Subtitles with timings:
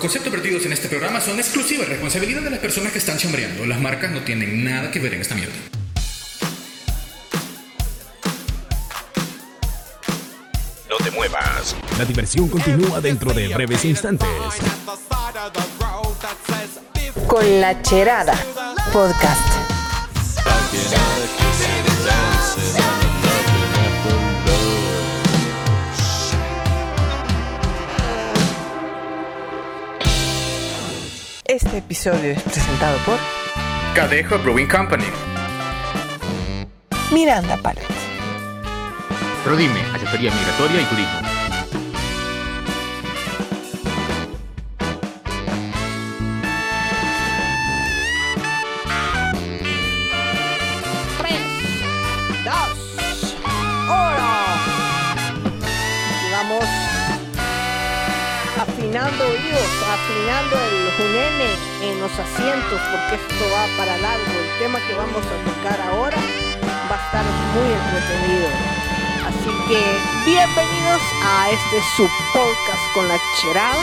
[0.00, 3.66] Los conceptos vertidos en este programa son exclusiva responsabilidad de las personas que están chambreando.
[3.66, 5.52] Las marcas no tienen nada que ver en esta mierda.
[10.88, 11.76] No te muevas.
[11.98, 14.26] La diversión continúa dentro de breves instantes.
[17.26, 18.42] Con la Cherada
[18.94, 19.49] Podcast.
[31.70, 33.16] Este episodio es presentado por
[33.94, 35.04] Cadejo Brewing Company.
[37.12, 37.86] Miranda Palette.
[39.44, 41.19] Prodime, asesoría migratoria y turismo.
[61.00, 61.48] Junene
[61.82, 64.26] en los asientos, porque esto va para largo.
[64.38, 66.16] El tema que vamos a tocar ahora
[66.90, 68.48] va a estar muy entretenido.
[69.26, 73.82] Así que bienvenidos a este su podcast con la cherada.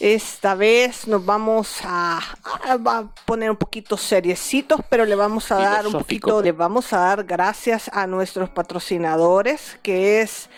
[0.00, 5.86] Esta vez nos vamos a, a- poner un poquito seriecitos, pero le vamos a dar
[5.86, 10.48] un poquito, le vamos a dar gracias a nuestros patrocinadores, que es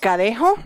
[0.00, 0.56] Cadejo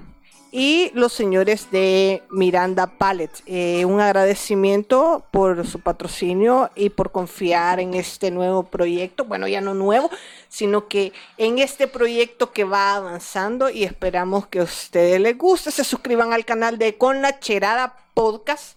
[0.54, 3.42] y los señores de Miranda Palette.
[3.46, 9.24] Eh, un agradecimiento por su patrocinio y por confiar en este nuevo proyecto.
[9.24, 10.10] Bueno, ya no nuevo,
[10.50, 15.70] sino que en este proyecto que va avanzando y esperamos que a ustedes les guste.
[15.70, 18.76] Se suscriban al canal de Con la Cherada Podcast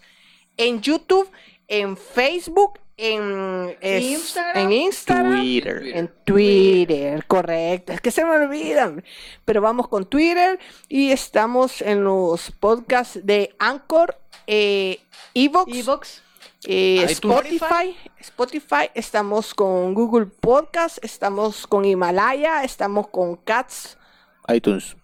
[0.56, 1.30] en YouTube,
[1.68, 4.58] en Facebook, en, es- Instagram.
[4.66, 7.94] en Instagram, en Twitter, correcto.
[7.94, 9.04] Es que se me olvidan.
[9.44, 15.00] Pero vamos con Twitter y estamos en los podcasts de Anchor, eh,
[15.34, 16.22] Evox, Evox.
[16.66, 17.06] eh.
[17.10, 23.98] Spotify, Spotify, estamos con Google Podcast, estamos con Himalaya, estamos con Cats,
[24.48, 24.96] iTunes.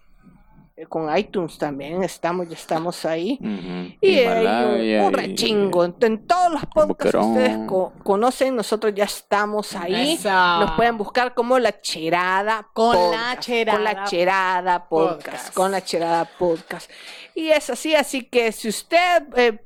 [0.74, 3.38] Eh, con iTunes también, estamos, ya estamos ahí.
[4.00, 5.84] Y hay Himalaya un, rechingo.
[5.84, 10.14] En, en todos los podcasts que ustedes co- conocen, nosotros ya estamos ahí.
[10.14, 10.30] Eso.
[10.30, 15.26] Nos pueden buscar como La Cherada Con La Podcast, Cherada Con La Cherada Podcast.
[15.26, 15.54] Podcast.
[15.54, 16.90] Con La Cherada Podcast.
[17.34, 19.58] Y es así, así que si usted eh,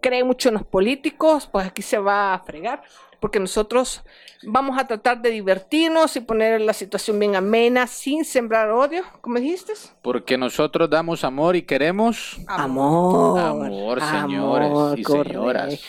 [0.00, 2.82] cree mucho en los políticos, pues aquí se va a fregar.
[3.22, 4.02] Porque nosotros
[4.42, 9.38] vamos a tratar de divertirnos y poner la situación bien amena, sin sembrar odio, como
[9.38, 9.74] dijiste.
[10.02, 13.38] Porque nosotros damos amor y queremos Amor.
[13.38, 15.32] Amor, señores y correcto.
[15.38, 15.80] señoras.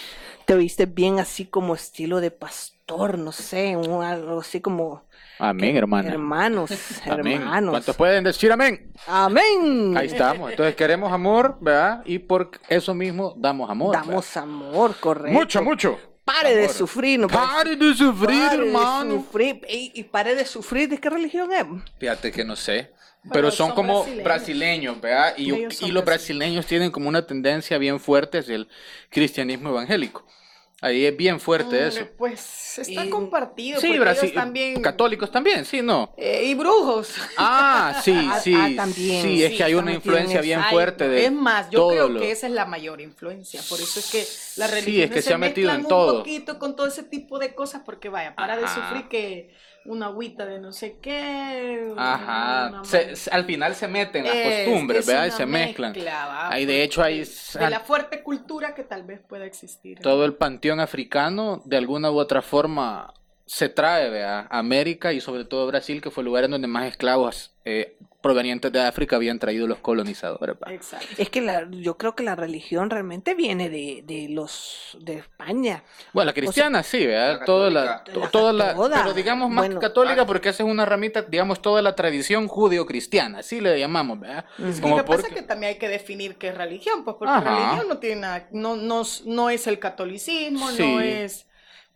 [0.46, 5.04] Te viste bien así como estilo de pastor, no sé, un- algo así como
[5.40, 6.12] amén, hermana.
[6.12, 6.70] hermanos,
[7.10, 7.42] Amén.
[7.42, 7.72] hermanos.
[7.72, 8.92] ¿Cuántos pueden decir amén?
[9.08, 9.96] Amén.
[9.98, 10.52] Ahí estamos.
[10.52, 12.04] Entonces queremos amor, ¿verdad?
[12.06, 13.96] Y por eso mismo damos amor.
[13.96, 15.32] Damos amor, correcto.
[15.40, 15.98] mucho, mucho.
[16.34, 16.76] Pare de amor.
[16.76, 19.16] sufrir, no Pare de sufrir, Pare de hermano.
[19.16, 19.62] sufrir.
[19.70, 21.66] Y, y pare de sufrir, ¿de qué religión es?
[22.00, 22.92] Fíjate que no sé.
[23.22, 24.24] Pero, Pero son, son como brasileños.
[24.24, 25.34] brasileños, ¿verdad?
[25.38, 25.54] Y,
[25.86, 28.68] y los brasileños tienen como una tendencia bien fuerte hacia el
[29.10, 30.26] cristianismo evangélico.
[30.84, 32.06] Ahí es bien fuerte eso.
[32.18, 33.80] Pues está Y- compartido.
[33.80, 34.82] Sí, Brasil, también.
[34.82, 36.14] católicos también, sí, ¿no?
[36.18, 37.14] eh, y brujos.
[37.38, 39.24] Ah, sí, Ah, sí, ah, también.
[39.24, 41.90] sí, es Sí, que hay una influencia bien Ay, fuerte de Es más, yo todo
[41.92, 43.62] creo lo- que esa es la mayor influencia.
[43.70, 44.26] Por eso es que
[44.60, 46.12] la Sí, religión es que se ha metido en todo.
[46.14, 49.54] un poquito con todo ese tipo de cosas porque vaya, para de sufrir que
[49.86, 51.92] una agüita de no sé qué.
[51.98, 55.26] Ajá, una se- al final se meten las Es- costumbres, es ¿verdad?
[55.28, 55.94] Y se mezclan.
[56.50, 60.00] Ahí de hecho hay de la fuerte cultura que tal vez pueda existir.
[60.00, 63.14] todo el panteón africano, de alguna u otra forma
[63.46, 64.48] se trae ¿verdad?
[64.50, 67.98] a América y sobre todo Brasil, que fue el lugar en donde más esclavos eh,
[68.24, 70.56] provenientes de África habían traído los colonizadores.
[70.68, 71.06] Exacto.
[71.18, 75.84] Es que la- yo creo que la religión realmente viene de, de los de España.
[76.14, 77.40] Bueno, la cristiana sí, ¿verdad?
[77.42, 79.02] La Toda la, to- La toda la, toda.
[79.04, 83.40] pero digamos más Bueno, católica porque esa es una ramita, digamos, toda la tradición judeo-cristiana,
[83.40, 84.46] así le llamamos, ¿verdad?
[84.58, 84.82] Ujú.
[84.82, 87.18] Como lo que pasa porque- es que también hay que definir qué es religión, pues
[87.20, 87.42] porque Ajá.
[87.66, 90.82] religión no tiene nada, no, no, no es el catolicismo, Sí.
[90.82, 91.46] no es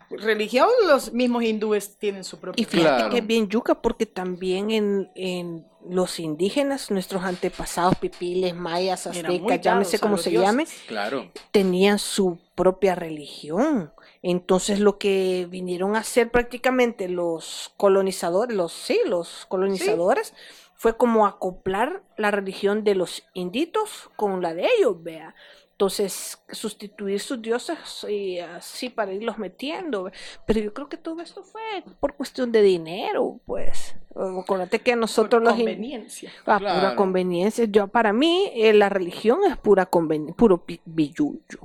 [0.09, 3.09] religión, los mismos hindúes tienen su propia Y fíjate Claro.
[3.09, 9.61] que es bien yuca porque también en, en los indígenas, nuestros antepasados, pipiles, mayas, aztecas,
[9.61, 10.47] llámese como se dioses.
[10.49, 11.31] llame, Claro.
[11.51, 13.91] tenían su propia religión.
[14.21, 20.33] Entonces lo que vinieron a hacer prácticamente los colonizadores, los sí, los colonizadores,
[20.75, 25.33] fue como acoplar la religión de los inditos con la de ellos, vea.
[25.77, 27.77] Entonces, sustituir sus dioses
[28.09, 30.09] y así para irlos metiendo.
[30.47, 31.61] Pero yo creo que todo esto fue
[31.99, 33.95] por cuestión de dinero, pues.
[34.15, 35.53] Acuérdate que nosotros Por los...
[35.53, 36.31] conveniencia.
[36.47, 36.79] Ah, Claro.
[36.79, 37.65] pura conveniencia.
[37.65, 41.59] Yo, para mí, eh, la religión es pura conveniencia, puro pi- billullo.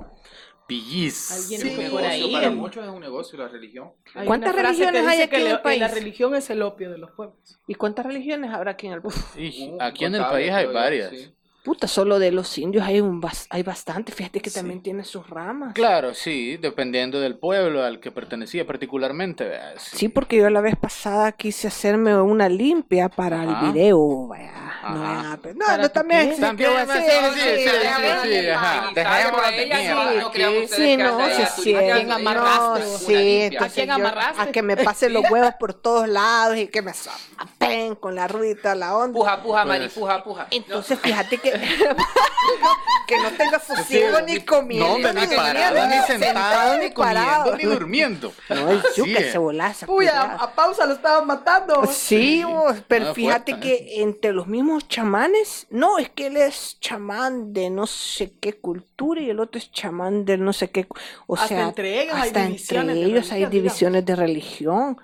[0.67, 1.31] Pillis.
[1.31, 3.93] Alguien Sí, por ahí, para en- muchos es un negocio la religión.
[4.13, 5.79] Hay ¿Cuántas religiones hay aquí en el país?
[5.79, 7.59] La religión es el opio de los pueblos.
[7.65, 9.01] ¿Y cuántas religiones habrá aquí en el
[9.37, 11.09] Y Uh, aquí en el país hay varias.
[11.09, 11.33] sí.
[11.63, 14.11] Puta, solo de los indios hay un bas- hay bastante.
[14.11, 14.55] Fíjate que Sí.
[14.59, 15.73] también tiene sus ramas.
[15.73, 19.45] Claro, sí, dependiendo del pueblo al que pertenecía particularmente.
[19.45, 19.75] ¿verdad?
[19.77, 23.67] Sí, porque yo la vez pasada quise hacerme una limpia para Ajá.
[23.67, 24.27] el video.
[24.27, 24.72] vaya.
[24.89, 26.39] No, vaya, pero- no, ¿Para no, también.
[26.39, 26.99] También, sí, sí,
[27.33, 28.89] sí, sí, sí, ajá.
[28.93, 30.11] Dejémoslo a de ella, mierda.
[30.11, 30.31] sí, no
[30.67, 31.93] Sí, que no, sí ella es tu- cierto.
[31.93, 33.57] ¿A quién amarraste?
[33.59, 34.41] ¿A quién yo- amarraste?
[34.41, 38.27] A que me pasen los huevos por todos lados y que me zapen con la
[38.27, 39.13] ruedita, la onda.
[39.17, 40.47] Puja, puja, Mari, Pues- puja, puja.
[40.51, 41.51] Entonces, fíjate que
[43.07, 45.13] que no tenga sosiego ni comiendo.
[45.13, 47.43] Ni parado, ni sentado, ni parado.
[47.43, 48.33] comiendo, ni durmiendo.
[48.49, 48.81] No, el
[49.17, 49.31] es.
[49.31, 49.85] se volaza.
[49.89, 51.85] Uy, a, pausa lo estaban matando.
[51.91, 57.53] Sí, vos, pero fíjate que entre los mismos chamanes, no, es que él es chamán
[57.53, 60.87] de no sé qué cultura y el otro es chamán de no sé qué,
[61.27, 64.15] o Hasta sea, entre ellos hay hasta divisiones entre de ellos hay religión, divisiones de
[64.15, 64.97] religión.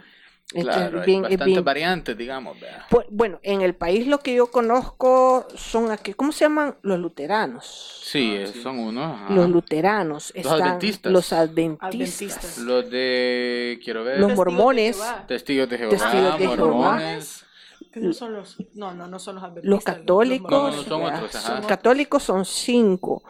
[0.51, 2.60] Entonces, Claro, hay bien- bastantes bien- variantes, digamos.
[2.60, 2.81] ¿verdad?
[2.89, 6.75] Pu- Bueno, en el país lo que yo conozco son aquí, ¿cómo se llaman?
[6.81, 8.01] Los luteranos.
[8.04, 9.13] Sí, eh, son unos.
[9.16, 9.31] ajá.
[9.31, 11.12] Los luteranos están adventistas.
[11.12, 12.57] los adventistas, Adventistas.
[12.57, 13.80] Los de.
[13.83, 14.19] Quiero ver.
[14.19, 15.25] los Testigos de mormones, Jehová.
[15.27, 15.92] Testigos de Jehová.
[15.92, 16.56] Testigos de Jehová.
[16.57, 17.45] mormones.
[17.91, 19.69] Que no son los, no, no, no son los adventistas.
[19.69, 21.62] los católicos, No, no, son otros, ajá.
[21.68, 23.24] Católicos son cinco.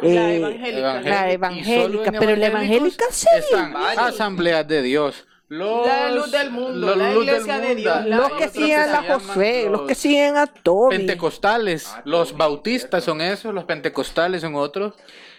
[0.00, 0.78] La Eh, evangélica.
[0.78, 1.10] Evangélica.
[1.10, 3.04] La evangélica, pero la evangélica
[3.72, 3.98] Varios.
[3.98, 5.24] asambleas de Dios.
[5.48, 7.80] Los, La luz del mundo, los la luz del iglesia de mundo.
[7.80, 10.96] Dios, la- Hay los que siguen a llaman Josué, los que los siguen a Toby.
[10.98, 14.94] Pentecostales, Ah, los sí, bautistas son esos, los pentecostales son otros.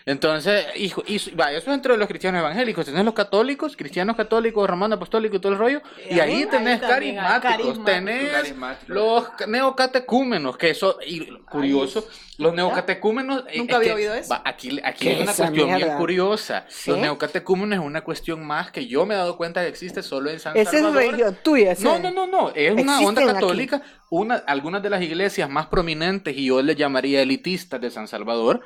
[0.06, 2.86] Entonces, hijo, y, va, eso es entre los cristianos evangélicos.
[2.86, 5.82] Tenés los católicos, cristianos católicos, romanos apostólicos y todo el rollo.
[6.10, 7.86] Y, Y ahí tenés carismáticos, carismáticos.
[7.86, 8.90] tenés Carismáticos.
[8.90, 12.08] los neocatecúmenos, que eso, y curioso,
[12.40, 13.44] los neocatecúmenos.
[13.50, 14.34] eh, Nunca es había que, oído eso.
[14.46, 16.66] aquí aquí ¿Qué hay una cuestión bien curiosa.
[16.70, 16.90] ¿Sí?
[16.90, 20.30] Los neocatecúmenos es una cuestión más que yo me he dado cuenta que existe solo
[20.32, 21.04] en San Esa es Salvador.
[21.04, 21.72] religión tuya.
[21.74, 22.02] esa No, es.
[22.02, 23.34] no, no, no, es una onda aquí.
[23.34, 23.82] católica.
[24.12, 28.62] Una, algunas de las iglesias más prominentes, y yo les llamaría elitistas de San Salvador,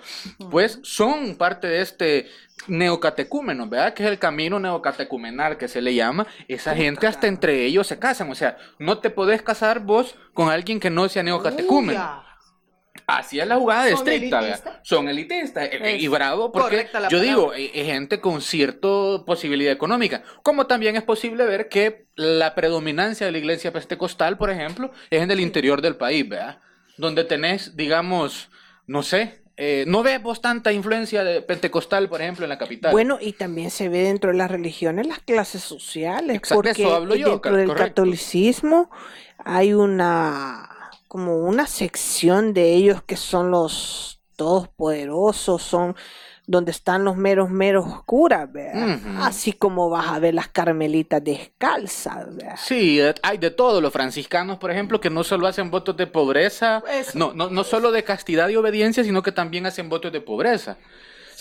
[0.50, 2.30] pues son parte de este
[2.68, 3.94] neocatecúmeno, ¿verdad?
[3.94, 6.28] Que es el camino neocatecumenal que se le llama.
[6.48, 10.50] Esa gente hasta entre ellos se casan, o sea, no te podés casar vos con
[10.50, 12.00] alguien que no sea neocatecúmeno.
[12.00, 12.24] Uya.
[13.08, 14.64] Así es la jugada ¿Son estricta, elitistas?
[14.64, 14.80] ¿verdad?
[14.84, 15.70] Son elitistas.
[15.74, 18.88] Y Es bravo, porque yo digo, eh, eh, gente con cierta
[19.26, 20.24] posibilidad económica.
[20.42, 25.22] Como también es posible ver que la predominancia de la iglesia pentecostal, por ejemplo, es
[25.22, 26.60] en el interior del país, ¿verdad?
[26.98, 28.50] Donde tenés, digamos,
[28.88, 32.92] no sé, eh, no ves vos tanta influencia de pentecostal, por ejemplo, en la capital.
[32.92, 36.96] Bueno, y también se ve dentro de las religiones las clases sociales, Exacto, porque eso
[36.96, 37.88] hablo yo, dentro del correcto.
[37.90, 38.90] catolicismo
[39.38, 40.73] hay una
[41.14, 45.96] como una sección de ellos que son los todopoderosos, son
[46.48, 48.98] donde están los meros meros curas, ¿verdad?
[49.20, 52.56] Así como vas a ver las carmelitas descalzas, ¿verdad?
[52.58, 53.80] Sí, hay de todo.
[53.80, 57.16] Los franciscanos, por ejemplo, que no solo hacen votos de pobreza, Eso.
[57.20, 60.78] no, no, no solo de castidad y obediencia, sino que también hacen votos de pobreza.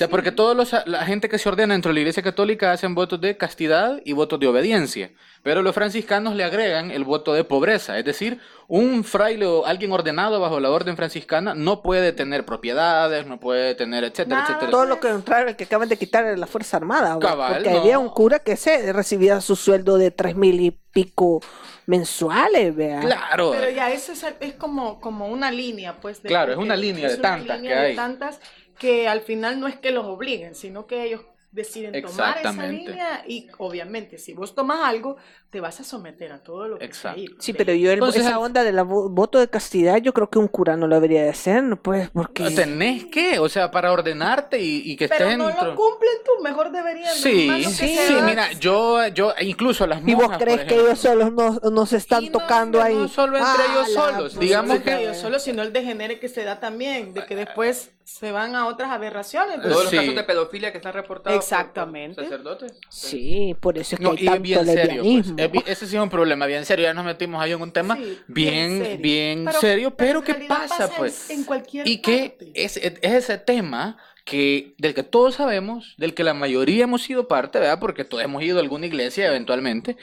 [0.03, 2.95] Sea, porque todos los, la gente que se ordena dentro de la Iglesia Católica hacen
[2.95, 5.11] votos de castidad y votos de obediencia.
[5.43, 7.99] Pero los franciscanos le agregan el voto de pobreza.
[7.99, 8.39] Es decir,
[8.69, 13.75] un fraile o alguien ordenado bajo la orden franciscana no puede tener propiedades, no puede
[13.75, 14.47] tener, etcétera, Nada.
[14.49, 14.71] etcétera.
[14.71, 17.19] Todo lo contrario que acaban de quitar de la Fuerza Armada.
[17.19, 17.81] Cabal, porque no.
[17.81, 21.41] había un cura que se recibía su sueldo de tres mil y pico
[21.87, 23.03] mensuales, ¿verdad?
[23.03, 23.51] Claro.
[23.53, 26.23] Pero ya eso es, es como, como una línea, pues.
[26.23, 27.97] de- Claro, es una línea de una tantas línea que de hay.
[27.97, 28.41] tantas
[28.83, 31.23] que al final no es que los obliguen, sino que ellos
[31.53, 35.19] deciden tomar esa línea y obviamente si vos tomas algo,
[35.51, 37.21] te vas a someter a todo lo que Exacto.
[37.21, 37.29] ahí.
[37.39, 40.49] Sí, pero yo el- Entonces, esa onda del voto de castidad, yo creo que un
[40.49, 41.77] cura no lo debería de hacer, ¿no?
[41.77, 42.51] pues, porque...
[42.53, 45.65] Tenés que, o sea, para ordenarte y, y que Pero estés no dentro.
[45.73, 47.15] lo cumplen tú, mejor deberían.
[47.15, 51.33] Sí, sí, sí, mira, yo, yo, incluso las ¿Y monjas, vos crees que ellos solos
[51.35, 52.95] no, no se están Y no, tocando ahí?
[52.97, 56.19] no solo entre ellos Ah, la solos, digamos No que- ellos solo, sino el degenere
[56.19, 59.57] que se da también, de que después se van a otras aberraciones.
[59.57, 59.69] pues.
[59.69, 59.97] Todos los Sí.
[59.97, 62.23] casos de pedofilia que están reportados por- por Exactamente.
[62.23, 62.73] sacerdotes.
[62.89, 65.65] Sí, por eso es que No, hay tanto bien serio, pues.
[65.67, 66.85] ese sí es un problema bien serio.
[66.85, 68.99] Ya nos metimos ahí en un tema Sí, bien, serio.
[69.03, 71.31] bien serio, pero ¿qué pasa, en- pues?
[71.31, 72.53] En, cualquier Y que parte.
[72.55, 77.27] es, es ese tema que del que todos sabemos, del que la mayoría hemos sido
[77.29, 77.81] parte, ¿verdad?
[77.81, 79.97] Porque todos hemos ido a alguna iglesia eventualmente,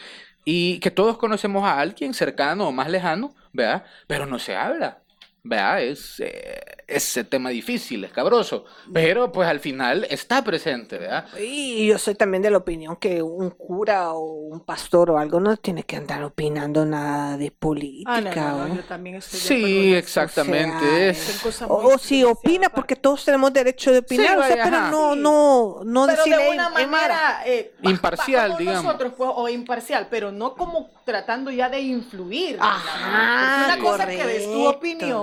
[0.45, 3.85] y que todos conocemos a alguien cercano o más lejano, ¿verdad?
[4.07, 4.99] Pero no se habla.
[5.41, 11.25] Vea, es eh, ese tema difícil, escabroso, pero pues al final está presente, ¿verdad?
[11.39, 15.39] Y yo soy también de la opinión que un cura o un pastor o algo
[15.39, 18.11] no tiene que andar opinando nada de política.
[18.17, 20.75] Ah, no, no, no, o- yo también estoy de Sí, exactamente.
[20.75, 24.49] O sea, es- O, si opina, porque todos tenemos derecho de opinar, Sí, o sea,
[24.49, 24.91] vaya, pero ajá.
[24.91, 28.83] no, no, no pero decirle de una manera eh, Imparcial, digamos.
[28.83, 34.25] nosotros pues, o imparcial pero no como tratando ya de influir Ajá, una cosa que
[34.25, 34.79] des tu correcto,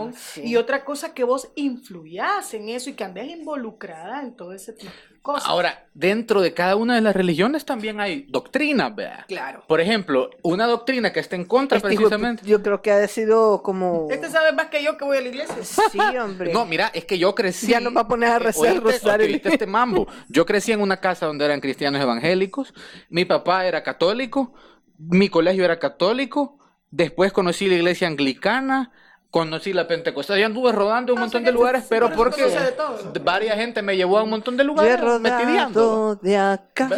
[0.09, 0.43] opinión sí.
[0.45, 4.73] y otra cosa que vos influyas en eso y que andes involucrada en todo ese
[4.73, 9.25] tipo de cosas Ahora, dentro de cada una de las religiones también hay doctrinas, ¿verdad?
[9.27, 12.43] claro Por ejemplo, una doctrina que está en contra Este hijo de precisamente.
[12.45, 14.09] pu- yo creo que ha sido como...
[14.11, 16.53] este sabe más que yo que voy a la iglesia Sí, hombre.
[16.53, 17.67] No, mira, es que yo crecí.
[17.69, 19.41] Ya nos va a poner a rezar Oíste- rosario.
[19.43, 20.07] este mambo.
[20.29, 22.73] Yo crecí en una casa donde eran cristianos evangélicos.
[23.09, 24.55] Mi papá era católico.
[24.99, 26.59] Mi colegio era católico.
[26.91, 28.93] Después conocí la iglesia anglicana.
[29.37, 30.39] Conocí la pentecostal.
[30.39, 33.55] Yo anduve rodando un Ah, montón sí, de sí, lugares, sí, pero porque de varias
[33.57, 35.79] gente me llevó a un montón de lugares metideando.
[35.81, 36.89] rodado de acá.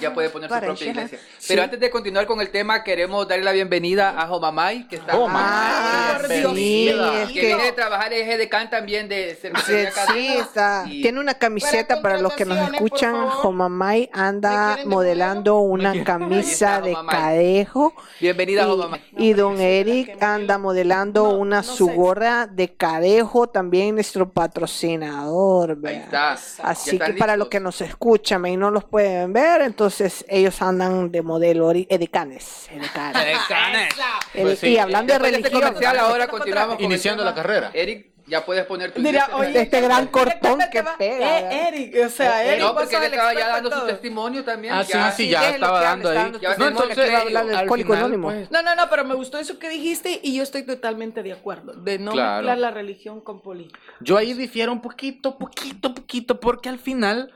[0.00, 1.18] Ya puede poner su propia iglesia.
[1.38, 1.44] Sí.
[1.48, 5.18] Pero antes de continuar con el tema, queremos darle la bienvenida a Jomamay, que está
[5.18, 10.34] Oh, Ah, sí, que viene de trabajar Edecán también de Sí, cervecería sí, Cadena.
[10.40, 10.84] está.
[10.88, 13.14] Y- Tiene una camiseta Para para los que nos escuchan.
[13.28, 17.92] Jomamay ¿Me anda de modelando una camisa está, de cadejo.
[18.18, 19.04] Bienvenida, Jomamay.
[19.18, 24.30] y don sí, Eric anda modelando No, una no su gorra de cadejo, también nuestro
[24.32, 25.78] patrocinador.
[25.84, 26.32] Ahí está.
[26.62, 31.10] Así que para los que nos escuchan y no los pueden ver, entonces ellos andan
[31.10, 32.68] de modelo edecanes.
[32.70, 33.22] edecanes.
[33.26, 33.88] Edecanes.
[34.34, 34.68] Ede- Pues sí.
[34.68, 37.70] Y hablando de Después de este religión, comercial, ahora continuamos Iniciando la carrera.
[37.74, 42.08] Eric, ya puedes poner tu Mira, oye, Este gran cortón que pega, Eh, Eric, o
[42.08, 44.72] sea, Eh, Eric, no, porque él estaba ya dando su testimonio también.
[44.72, 45.10] Ah, sí, ya.
[45.12, 46.32] sí, sí, ya estaba dando ahí.
[46.58, 48.28] No, entonces, que va a hablar del al Alcohólico final, Anónimo.
[48.28, 51.32] pues, No, no, no, pero me gustó eso que dijiste y yo estoy totalmente de
[51.34, 52.36] acuerdo, de no Claro.
[52.38, 53.78] mezclar la religión con política.
[54.00, 57.32] Yo ahí difiero un poquito, poquito, poquito, porque al final,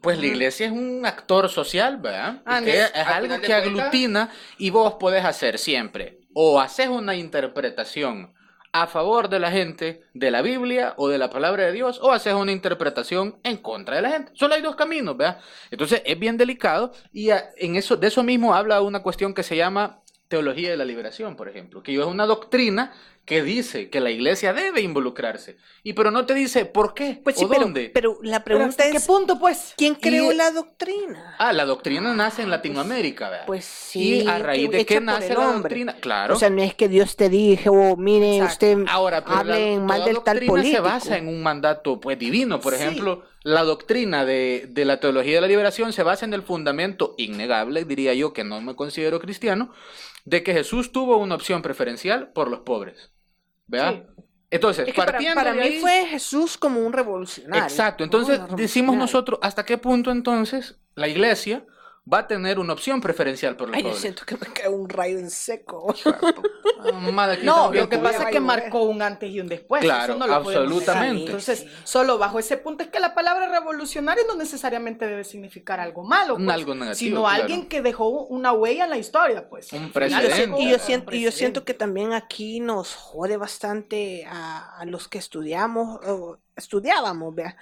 [0.00, 2.40] pues la iglesia es un actor social, ¿verdad?
[2.46, 6.20] Ah, que es Al algo que aglutina y vos podés hacer siempre.
[6.34, 8.32] O haces una interpretación
[8.72, 12.12] a favor de la gente de la Biblia o de la palabra de Dios, o
[12.12, 14.32] haces una interpretación en contra de la gente.
[14.34, 15.40] Solo hay dos caminos, ¿verdad?
[15.70, 19.56] Entonces es bien delicado y en eso, de eso mismo habla una cuestión que se
[19.56, 22.92] llama teología de la liberación, por ejemplo, que es una doctrina
[23.26, 27.36] que dice que la iglesia debe involucrarse, y pero no te dice por qué Pues
[27.36, 27.90] sí, o pero, dónde.
[27.92, 29.74] pero la Pero pregunta ¿hasta qué es, punto, pues?
[29.76, 31.34] ¿quién creó Y- la doctrina?
[31.38, 33.46] Ah, la doctrina nace en Latinoamérica, ¿verdad?
[33.46, 36.36] Pues sí, Y a raíz de qué nace la doctrina, claro.
[36.36, 38.52] O sea, no es que Dios te dijo, mire, Exacto.
[38.66, 40.76] usted Ahora, pero la- mal del tal doctrina político.
[40.76, 42.60] se basa en un mandato pues divino.
[42.60, 42.82] Por Sí.
[42.82, 47.14] ejemplo, la doctrina de, de la teología de la liberación se basa en el fundamento
[47.18, 49.72] innegable, diría yo, que no me considero cristiano,
[50.24, 53.10] de que Jesús tuvo una opción preferencial por los pobres.
[53.66, 54.04] ¿Verdad?
[54.50, 57.64] Entonces, Es que para, partiendo para de mí ahí- fue Jesús como un revolucionario.
[57.64, 61.64] Exacto, entonces decimos nosotros hasta qué punto entonces la iglesia
[62.12, 64.88] va a tener una opción preferencial por los Ay, yo siento que me cae un
[64.88, 65.94] rayo en seco.
[67.42, 69.82] No, lo que pasa es que marcó un antes y un después.
[69.82, 70.62] Claro, eso no lo podemos negar.
[70.66, 71.24] absolutamente.
[71.24, 76.04] Entonces, solo bajo ese punto es que la palabra revolucionario no necesariamente debe significar algo
[76.04, 77.42] malo, pues, Algo negativo, sino claro.
[77.42, 79.72] alguien que dejó una huella en la historia, pues.
[79.72, 80.60] Un precedente.
[80.60, 81.32] Y yo siento, y yo precedente.
[81.32, 87.56] siento que también aquí nos jode bastante a, a los que estudiamos, o estudiábamos, vea.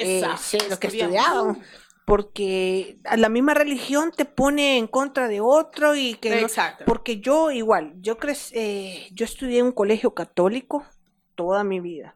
[0.00, 1.16] Eh, sí, los que estudiamos.
[1.16, 1.58] estudiábamos.
[2.06, 6.84] Porque a la misma religión te pone en contra de otro y que no- Exacto.
[6.86, 10.84] porque yo igual, yo crec- eh, yo estudié en un colegio católico
[11.34, 12.14] toda mi vida.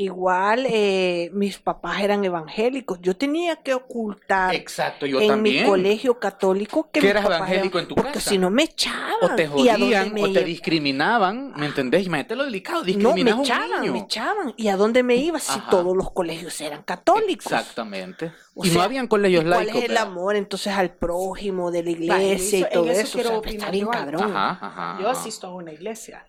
[0.00, 3.00] Igual eh, mis papás eran evangélicos.
[3.02, 5.64] Yo tenía que ocultar Exacto, yo en también.
[5.64, 8.30] mi colegio católico que, eras evangélico eran- en tu porque casa.
[8.30, 9.14] si no me echaban.
[9.22, 10.40] O te ¿Y jodían, o te iba?
[10.42, 12.06] discriminaban, ¿me entendés?
[12.06, 13.92] Imagínate lo delicado, No, me a un echaban, niño.
[13.92, 14.54] me echaban.
[14.56, 15.68] ¿Y a dónde me iba si Ajá.
[15.68, 17.46] todos los colegios eran católicos?
[17.50, 18.30] Exactamente.
[18.54, 19.82] O y no sea, habían colegios ¿Y ¿Cuál laicos.
[19.82, 23.00] es el amor entonces al prójimo de la Vale, iglesia eso- y todo en eso
[23.02, 23.12] eso?
[23.14, 24.22] quiero O sea, opinar está bien cabrón.
[24.36, 24.98] Ajá, ajá.
[25.02, 25.20] Yo ajá.
[25.20, 26.24] asisto a una iglesia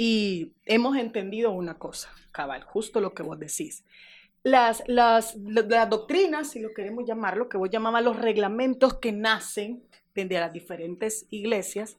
[0.00, 3.84] y hemos entendido una cosa, cabal, justo lo que vos decís.
[4.44, 8.94] Las, las, la- las doctrinas, si lo queremos llamar, lo que vos llamabas los reglamentos
[8.94, 9.82] que nacen
[10.14, 11.96] desde las diferentes iglesias,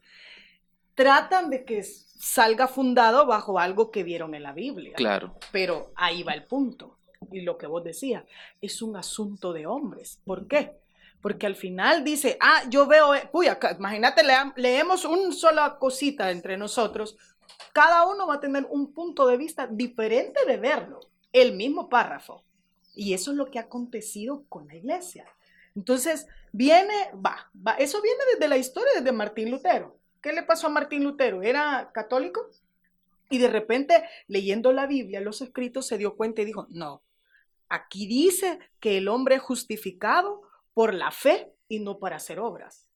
[0.96, 4.94] tratan de que salga fundado bajo algo que vieron en la Biblia.
[4.96, 5.36] Claro.
[5.52, 6.96] Pero ahí va el punto.
[7.32, 8.24] Y lo que vos decías,
[8.62, 10.20] es un asunto de hombres.
[10.26, 10.72] ¿Por qué?
[11.22, 15.78] Porque al final dice, ah, yo veo, eh, uy, acá, imagínate, lea- leemos una sola
[15.78, 17.18] cosita entre nosotros,
[17.74, 21.00] cada uno va a tener un punto de vista diferente de verlo,
[21.32, 22.44] el mismo párrafo.
[22.96, 25.26] Y eso es lo que ha acontecido con la iglesia.
[25.76, 29.98] Entonces, viene, va, va, eso viene desde la historia, desde Martín Lutero.
[30.22, 31.42] ¿Qué le pasó a Martín Lutero?
[31.42, 32.50] ¿Era católico?
[33.30, 37.04] Y de repente, leyendo la Biblia, los escritos, se dio cuenta y dijo, no,
[37.70, 40.42] aquí dice que el hombre es justificado
[40.74, 42.89] por la fe y no para hacer obras.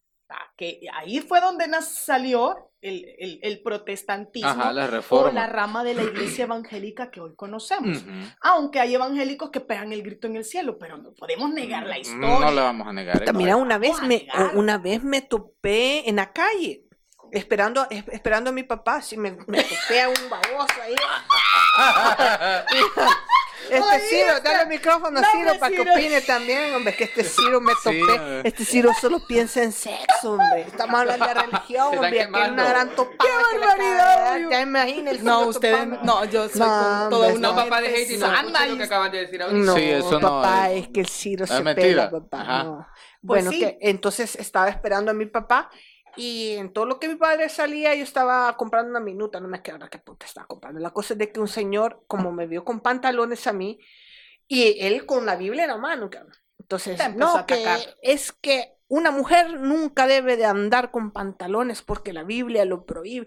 [0.58, 5.94] Que ahí fue donde salió el, el- el protestantismo Ajá, la o la rama de
[5.94, 8.04] la iglesia evangélica que hoy conocemos.
[8.42, 11.98] Aunque hay evangélicos que pegan el grito en el cielo, pero no podemos negar la
[11.98, 12.28] historia.
[12.28, 13.24] No la vamos a negar.
[13.24, 13.34] ¿eh?
[13.34, 14.56] Mira, una vez me, negar.
[14.56, 16.86] una vez me topé en la calle,
[17.32, 20.96] esperando, es- esperando a mi papá, sí, me, me topé a un baboso ahí.
[23.70, 27.60] Este Ciro, dale el micrófono a Ciro para que opine también, hombre, que este Ciro
[27.62, 28.02] me topé.
[28.02, 28.42] hombre.
[28.44, 30.62] Este Ciro solo piensa en sexo, hombre.
[30.68, 32.54] Estamos hablando de religión, hombre, aquí hay quemando.
[32.54, 33.30] una gran topada.
[33.52, 34.40] que le barbaridad!
[34.52, 38.18] Ya imagina el No, ustedes, no, yo soy No, con una No, papá de Haiti,
[38.18, 39.74] no lo que acaban de decir ahorita.
[39.76, 42.88] Sí, eso no papá, es- es que el Ciro es se pega, papá.
[43.26, 45.70] Pues Bueno, que entonces estaba esperando a mi papá
[46.16, 49.58] y en todo lo que mi padre salía yo estaba comprando una minuta, no me
[49.58, 50.80] acuerdo qué puta estaba comprando.
[50.80, 53.80] La cosa es de que un señor, como me vio con pantalones a mí,
[54.48, 56.10] y él con la Biblia en la mano.
[56.60, 57.66] Entonces, no, que
[58.02, 63.26] es que una mujer nunca debe de andar con pantalones porque la Biblia lo prohíbe.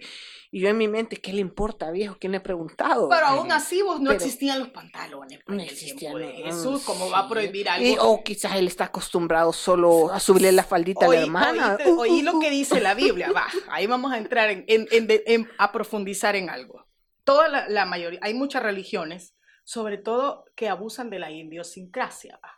[0.52, 2.16] Y yo en mi mente, ¿qué le importa, viejo?
[2.20, 3.08] ¿Quién le ha preguntado?
[3.08, 5.40] Pero aún así vos no Pero- existían los pantalones.
[5.44, 7.84] pues, No en el existía, tiempo de no, Jesús, ¿cómo va a prohibir algo?
[7.84, 11.74] Y- o quizás él está acostumbrado solo a subirle la faldita a Oí- la hermana.
[11.76, 12.40] oíste- Uh, oí uh, lo uh.
[12.40, 16.86] que dice la Biblia, va, ahí vamos a entrar en, a profundizar en algo.
[17.24, 22.50] Toda la, la mayoría, hay muchas religiones, sobre todo que abusan de la idiosincrasia, va,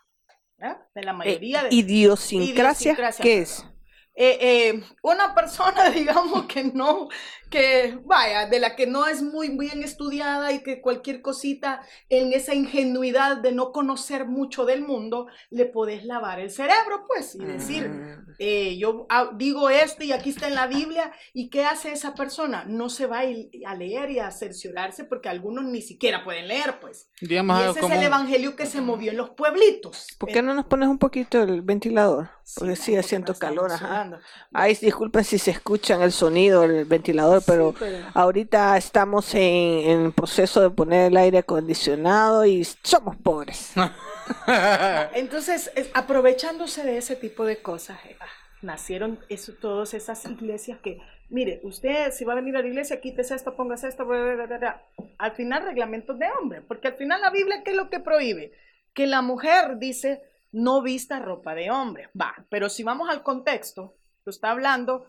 [0.58, 0.86] ¿verdad?
[0.94, 1.78] De la Eh, mayoría de...
[1.80, 3.64] idiosincrasia, idiosincrasia, ¿qué es?
[4.14, 4.38] Eh,
[4.70, 7.08] eh, una persona, digamos, que no,
[7.50, 12.32] que vaya, de la que no es muy bien estudiada y que cualquier cosita en
[12.32, 17.44] esa ingenuidad de no conocer mucho del mundo, le podés lavar el cerebro, pues, y
[17.44, 18.34] decir, Mm.
[18.38, 22.14] eh, yo ah, digo esto y aquí está en la Biblia, ¿y qué hace esa
[22.14, 22.64] persona?
[22.66, 27.08] No se va a, leer y a cerciorarse porque algunos ni siquiera pueden leer, pues.
[27.20, 30.06] Digamos, y ese como es el un- evangelio que se movió en los pueblitos.
[30.18, 32.28] ¿Por qué no nos pones un poquito el ventilador?
[32.56, 34.20] Porque Sí, sí, porque siento calor, ajá.
[34.52, 39.40] Ay, disculpen si se escuchan el sonido del ventilador, pero Sí, pero- ahorita estamos en,
[39.90, 43.72] en proceso de poner el aire acondicionado y somos pobres.
[45.14, 48.26] Entonces, es- aprovechándose de ese tipo de cosas, ah,
[48.62, 53.00] nacieron eso, todas esas iglesias que, mire, usted si va a venir a la iglesia,
[53.00, 54.82] quítese esto, póngase esto, bla, bla, bla, bla, bla.
[55.18, 58.52] al final reglamentos de hombre, porque al final la Biblia, ¿qué es lo que prohíbe?
[58.94, 63.94] Que la mujer dice, no vista ropa de hombre, va, pero si vamos al contexto,
[64.24, 65.06] lo está hablando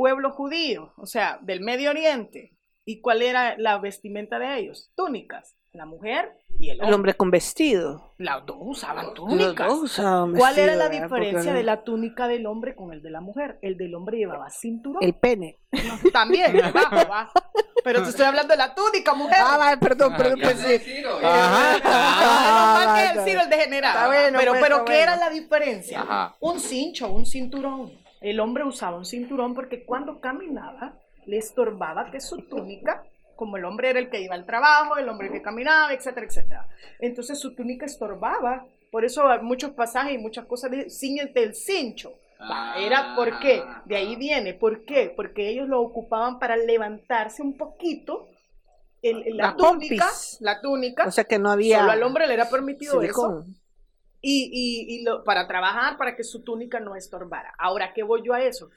[0.00, 4.90] pueblo judío, o sea, del Medio Oriente, ¿y cuál era la vestimenta de ellos?
[4.96, 6.88] Túnicas, la mujer y el hombre.
[6.88, 8.14] El hombre con vestido.
[8.16, 9.68] Las dos usaban Los túnicas.
[9.68, 11.02] dos usaban ¿Cuál era la ¿verdad?
[11.02, 13.58] diferencia de la túnica del hombre con el de la mujer?
[13.60, 15.02] El del hombre llevaba cinturón.
[15.04, 15.58] El pene.
[16.14, 17.30] También, debajo, va.
[17.84, 19.36] Pero te estoy hablando de la túnica, mujer.
[19.38, 20.78] Ah, perdón, perdón, pensé.
[20.78, 21.16] sé, Ciro.
[21.22, 21.80] Ajá.
[21.84, 23.94] Ah, no, más que Ah, el Ciro, el degenerado.
[23.98, 26.00] Está bueno, pero, pues, pero ¿qué era la diferencia?
[26.00, 26.36] Ajá.
[26.40, 27.99] Un cincho, un cinturón.
[28.20, 30.94] El hombre usaba un cinturón porque cuando caminaba
[31.26, 33.02] le estorbaba que su túnica,
[33.36, 36.68] como el hombre era el que iba al trabajo, el hombre que caminaba, etcétera, etcétera.
[36.98, 38.66] Entonces su túnica estorbaba.
[38.90, 42.12] Por eso hay muchos pasajes y muchas cosas de ciñete el cincho.
[42.42, 45.12] Va, Era por qué, de ahí viene, ¿por qué?
[45.14, 48.28] Porque ellos lo ocupaban para levantarse un poquito
[49.02, 50.36] el- el- la, La túnica, pompis.
[50.40, 51.80] la túnica, O sea que no había.
[51.80, 53.44] solo al hombre le era permitido eso.
[54.20, 57.54] Y, y- lo- para trabajar, para que su túnica no estorbara.
[57.58, 58.70] Ahora, ¿qué voy yo a eso?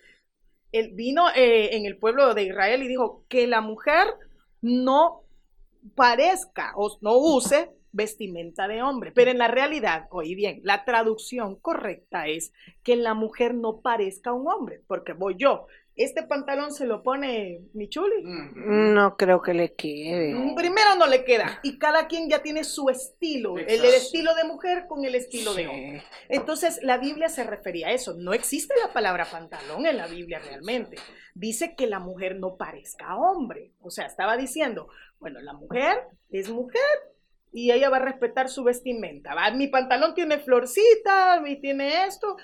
[0.72, 4.08] Él vino eh, en el pueblo de Israel y dijo que la mujer
[4.62, 5.24] no
[5.96, 11.56] parezca o no use vestimenta de hombre, pero en la realidad, oí bien, la traducción
[11.58, 12.52] correcta es
[12.84, 17.62] que la mujer no parezca un hombre, porque voy yo, este pantalón se lo pone
[17.74, 20.34] mi chuli, No creo que le quede.
[20.34, 21.60] Mm, Primero no le queda.
[21.62, 23.58] Y cada quien ya tiene su estilo.
[23.58, 26.04] El, estilo de mujer con el estilo de hombre.
[26.30, 28.16] Entonces, la Biblia se refería a eso.
[28.16, 30.98] No existe la palabra pantalón en la Biblia realmente.
[31.36, 33.72] Dice que la mujer no parezca hombre.
[33.80, 34.88] O sea, estaba diciendo,
[35.20, 36.82] bueno, la mujer es mujer
[37.52, 39.36] y ella va a respetar su vestimenta.
[39.36, 39.52] ¿va?
[39.52, 42.36] Mi pantalón tiene florcita, mi tiene esto.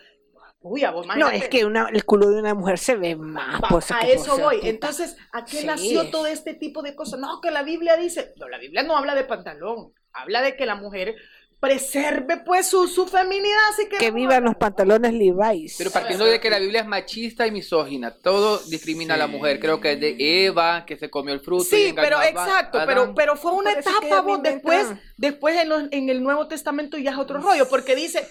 [0.61, 3.61] Uy, a vos, No, es que una, el culo de una mujer se ve más.
[3.63, 4.57] Va, pues, a que eso voy.
[4.57, 4.67] puta.
[4.67, 5.65] Entonces, ¿a qué Sí.
[5.65, 7.19] nació todo este tipo de cosas?
[7.19, 10.65] No, que la Biblia dice, no, la Biblia no habla de pantalón, habla de que
[10.65, 11.15] la mujer
[11.61, 13.97] preserve pues su, su feminidad, así que...
[13.97, 15.75] que vivan los pantalones Levi's.
[15.77, 19.59] Pero partiendo de que la Biblia es machista y misógina, todo discrimina a la mujer.
[19.59, 21.65] Creo que es de Eva, que se comió el fruto.
[21.65, 22.29] Sí, pero Adán.
[22.29, 26.23] exacto, pero, pero fue una Parece etapa, vos, después, entra- después en, los- en el
[26.23, 28.27] Nuevo Testamento ya es otro rollo, porque dice,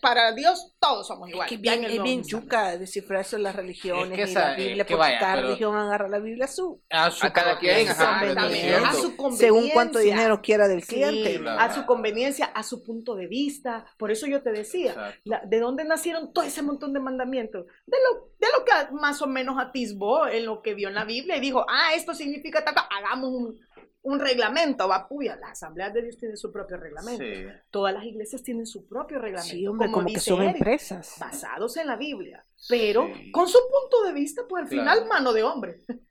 [0.00, 1.50] para Dios todos somos Es iguales.
[1.50, 4.82] que ya bien, es bien yuca descifrarse las religiones Es que y esa- la Biblia,
[4.82, 7.58] es que porque vaya, cada religión agarra la Biblia a su, A, su A cada
[7.58, 9.38] quien, ajá, a su conveniencia.
[9.38, 11.38] según cuánto dinero quiera del Sí, cliente.
[11.40, 11.60] claro.
[11.60, 13.84] a su conveniencia, a su punto de vista.
[13.98, 17.66] Por eso yo te decía, la- ¿de dónde nacieron todo ese montón de mandamientos?
[17.86, 21.04] De lo, de lo que más o menos atisbó en lo que vio en la
[21.04, 23.58] Biblia y dijo, ah, esto significa tal, hagamos un,
[24.02, 27.22] un reglamento, va, puya, la Asamblea de Dios tiene su propio reglamento.
[27.22, 27.44] Sí.
[27.70, 29.52] Todas las iglesias tienen su propio reglamento.
[29.54, 31.16] Sí, hombre, como, que dice son Eric, empresas.
[31.20, 33.30] Basados en la Biblia, pero Sí.
[33.30, 34.92] con su punto de vista, pues al Claro.
[35.00, 35.80] final, mano de hombre.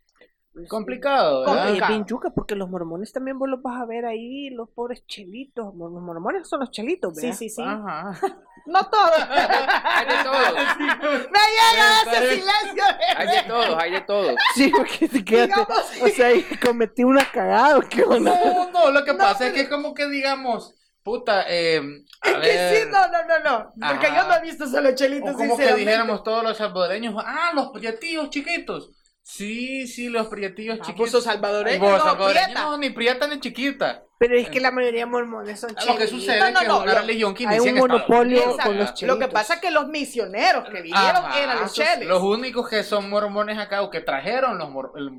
[0.68, 1.56] Complicado, ¿verdad?
[1.58, 1.94] Es Complicado.
[1.94, 5.74] bien yuca, porque los mormones también vos los vas a ver ahí, los pobres chelitos.
[5.76, 7.38] Los mormones son los chelitos, Sí, ¿verdad?
[7.38, 7.62] sí, sí.
[7.66, 8.12] Ajá.
[8.70, 9.20] No todos.
[9.30, 10.54] Hay de todos.
[11.32, 12.84] Me llega ese silencio.
[13.18, 14.36] Hay de todos, hay de todos.
[14.56, 18.40] Sí, porque te quedaste, Digamos, o sea, y cometí una cagada, ¿qué onda?
[18.46, 21.82] No, no, lo que No, pasa es pero- que como que digamos, puta, eh,
[22.22, 23.74] a Es que ver, sí, no, no, no, no.
[23.90, 24.22] Porque Ajá.
[24.22, 27.70] yo no he visto solo chelitos, o como que dijéramos todos los salvadoreños, ah, los
[27.70, 28.92] prietillos chiquitos.
[29.32, 31.00] Sí, sí, los prietillos Ah, chiquitos.
[31.06, 32.62] vos sos salvadoreño, Vos, no, salvadoreño, prieta.
[32.64, 34.04] no, ni prieta ni chiquita.
[34.18, 36.68] Pero es que la mayoría de mormones son Lo que sucede No, es no, que
[36.68, 38.64] no, es una lo- religión que hay un Estados monopolio Exacto.
[38.64, 39.08] con los ¿verdad?
[39.08, 42.08] Lo que pasa es que los misioneros que vinieron Ajá, eran los cheles.
[42.08, 45.12] Los únicos que son mormones acá o que trajeron los mor- el-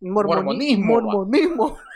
[0.00, 1.00] Mormoni- mormonismo.
[1.00, 1.78] Mormonismo.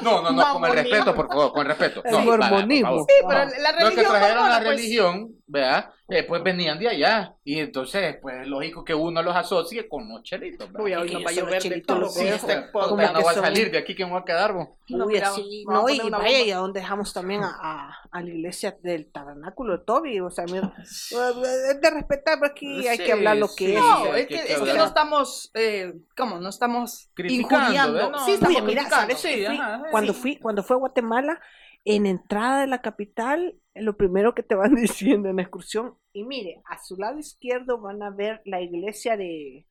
[0.00, 2.02] No, no, no, con el respeto, por favor, con el respeto.
[2.04, 2.88] El No, para, por mormonismo.
[2.88, 3.06] favor.
[3.08, 3.50] Sí, pero No.
[3.50, 5.90] la Los que religión trajeron la pues, religión, ¿verdad?
[6.08, 7.34] Eh, pues venían de allá.
[7.44, 10.70] Y entonces, pues es lógico que uno los asocie con los chelitos.
[10.72, 10.84] ¿verdad?
[10.84, 11.98] Uy, hoy nos va a llover de todo.
[12.00, 14.24] los Sí, este podcast no que va a salir de aquí que me voy a
[14.24, 14.52] quedar.
[14.54, 14.68] vos.
[14.88, 18.22] No, Uy, vamos a no, y vaya, y a donde dejamos también a, a, a
[18.22, 22.96] la iglesia del tabernáculo de Toby, o sea, mira, es de respetar, pero aquí hay
[22.98, 23.74] Sí, que hablar lo que sí.
[23.74, 23.80] es.
[23.80, 26.38] No, hay es que que, es que no estamos, eh, ¿cómo?
[26.38, 28.10] No estamos Criticando, injuriando.
[28.10, 29.14] No, sí, estamos Oye, mira, criticando.
[29.16, 30.20] ¿sabes Sí, ajá, cuando sí.
[30.20, 31.40] fui, cuando fue a Guatemala,
[31.88, 36.22] en entrada de la capital, lo primero que te van diciendo en la excursión, y
[36.22, 39.66] mire, a su lado izquierdo van a ver la iglesia de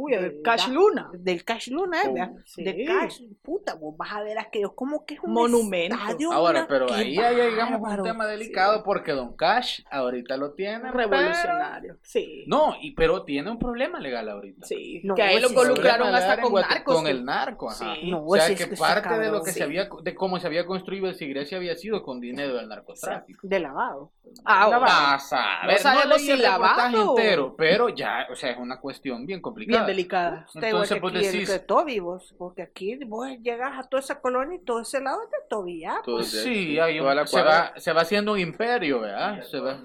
[0.00, 1.10] Uy, el de- Cash da- Luna.
[1.12, 2.30] del Cash Luna, ¿eh?
[2.56, 5.96] De Cash, puta, vos vas a ver aquello, como que es un Monumento.
[5.96, 10.52] estadio, Ahora, pero ahí ya llegamos a un tema delicado porque Don Cash ahorita lo
[10.52, 11.96] tiene Revolucionario.
[12.02, 12.44] Sí.
[12.46, 14.66] No, y pero tiene un problema legal ahorita.
[14.66, 15.00] Sí.
[15.04, 17.04] No, que a él lo involucraron hasta con narcos.
[17.08, 17.94] El narco, ajá.
[17.96, 18.10] Sí.
[18.10, 19.58] No, O sea que es que está parte de lo que sí.
[19.58, 23.40] se había, de cómo se había construido esa iglesia había sido con dinero del narcotráfico.
[23.42, 24.12] de lavado.
[24.44, 24.92] Ah, Lavado.
[24.92, 28.50] A ver, No sabemos leí si el reportaje lavado o- entero, pero ya, o sea,
[28.50, 29.84] es una cuestión bien complicada.
[29.86, 30.46] Bien delicada.
[30.54, 34.56] Entonces, que pues decís- de Toby, vos, porque aquí vos llegas a toda esa colonia
[34.60, 38.02] y todo ese lado es de Toby, Pues sí, hay un- se, va, se va
[38.02, 39.42] haciendo un imperio, ¿verdad?
[39.42, 39.82] Se va,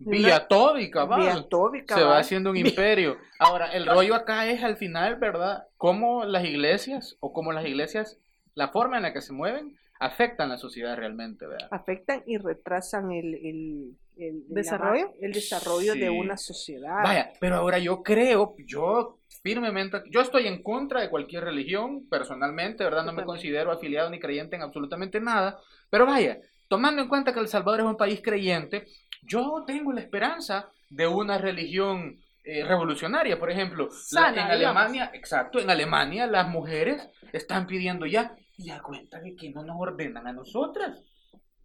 [0.00, 1.20] vía Toby, cabal.
[1.20, 2.20] Vía Toby, Se va cabal.
[2.20, 3.16] haciendo un imperio.
[3.38, 5.66] Ahora, el rollo acá es al final, ¿verdad?
[5.76, 8.18] Cómo las iglesias, o cómo las iglesias,
[8.54, 11.66] la forma en la que se mueven, afectan la sociedad realmente, ¿verdad?
[11.72, 15.12] afectan y retrasan el, el, el- el ¿Desarrollo?
[15.20, 15.98] el desarrollo Sí.
[15.98, 17.02] de una sociedad.
[17.02, 22.84] Vaya, pero ahora yo creo, yo firmemente, yo estoy en contra de cualquier religión, personalmente,
[22.84, 23.04] ¿verdad?
[23.04, 25.58] No me considero afiliado ni creyente en absolutamente nada,
[25.90, 28.86] pero vaya, tomando en cuenta que El Salvador es un país creyente,
[29.22, 34.50] yo tengo la esperanza de una religión eh, revolucionaria, por ejemplo, la- en digamos.
[34.82, 39.62] Alemania, exacto, en Alemania las mujeres están pidiendo ya, y a cuenta de que no
[39.64, 41.02] nos ordenan a nosotras.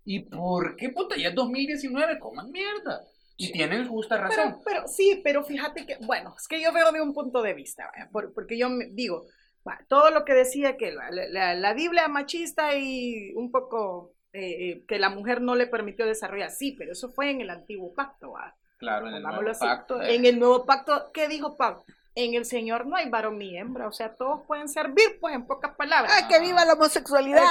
[0.05, 1.15] ¿Y por qué, puta?
[1.15, 3.01] Ya es 2019, coman mierda.
[3.49, 4.35] Y tienen justa razón.
[4.35, 7.53] Pero, pero sí, pero fíjate que, bueno, es que yo veo de un punto de
[7.53, 9.25] vista, por- porque yo me- digo,
[9.87, 14.85] todo lo que decía que la, la- la Biblia machista y un poco eh, eh,
[14.87, 18.31] que la mujer no le permitió desarrollar, sí, pero eso fue en el antiguo pacto,
[18.31, 18.55] va.
[18.79, 19.59] Claro, en el nuevo así.
[19.59, 20.01] pacto.
[20.01, 21.83] eh, En el nuevo pacto, ¿qué dijo Pablo?
[22.15, 25.47] En el Señor no hay varón ni hembra, o sea, todos pueden servir, pues, en
[25.47, 26.13] pocas palabras.
[26.15, 27.41] ¡Ah, que viva la homosexualidad!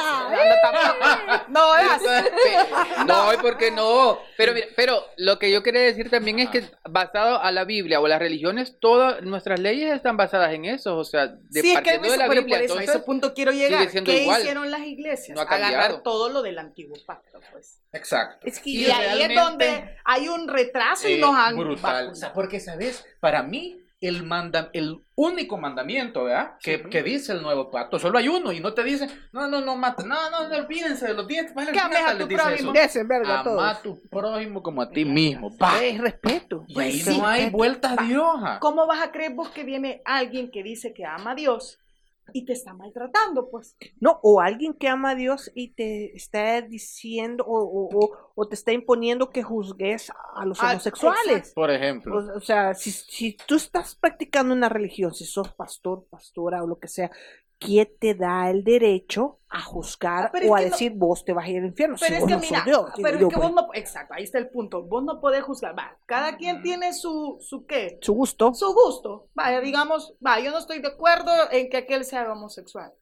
[1.49, 4.19] No, es No, ¿y por qué no?
[4.37, 8.01] Pero mira, pero lo que yo quería decir también es que basado a la Biblia
[8.01, 11.79] o las religiones, todas nuestras leyes están basadas en eso, o sea, de sí, es
[11.79, 13.89] que partiendo de la Biblia, por eso, a entonces, ese punto quiero llegar.
[13.91, 14.41] ¿Qué igual.
[14.41, 15.35] hicieron las iglesias?
[15.35, 15.43] No.
[15.43, 17.81] Agarrar todo lo del antiguo pacto, pues.
[17.93, 18.47] Exacto.
[18.47, 21.83] Es que Y, ahí es donde hay un retraso y eh, nos han brutal.
[21.83, 22.13] vacunado.
[22.13, 23.05] O sea, porque, ¿sabes?
[23.21, 26.57] Para mí, el, manda, el único mandamiento, ¿verdad?
[26.61, 29.61] Que, que dice el nuevo pacto, solo hay uno y no te dice, no, no,
[29.61, 31.55] no maten, no, no, no olvídense de los diez.
[31.55, 32.73] Vale, a tu prójimo.
[33.07, 33.63] Verga Ama todos.
[33.63, 35.51] a tu prójimo como a ti mismo.
[35.81, 36.65] Es respeto.
[36.67, 37.57] Y ahí Sí, no hay respeto.
[37.57, 38.59] vueltas de hoja.
[38.61, 41.79] ¿Cómo vas a creer vos que viene alguien que dice que ama a Dios
[42.33, 43.51] y te está maltratando?
[43.51, 48.33] Pues No, o alguien que ama a Dios y te está diciendo o, o- o-
[48.35, 51.53] o te está imponiendo que juzgues a los Ah, homosexuales.
[51.53, 52.17] Por ejemplo.
[52.17, 56.67] O, o sea, si, si tú estás practicando una religión, si sos pastor, pastora o
[56.67, 57.11] lo que sea,
[57.65, 61.33] ¿quién te da el derecho a juzgar Ah, es o a no- decir vos te
[61.33, 61.97] vas a ir al infierno?
[62.01, 64.15] Pero si es vos que no mira, Dios, pero es que pues, vos no, exacto,
[64.15, 64.83] ahí está el punto.
[64.83, 65.77] Vos no podés juzgar.
[65.79, 68.55] Va, cada quien tiene su, su qué, su gusto.
[68.55, 69.29] su gusto.
[69.35, 72.93] Vaya, digamos, va, yo no estoy de acuerdo en que aquel sea homosexual.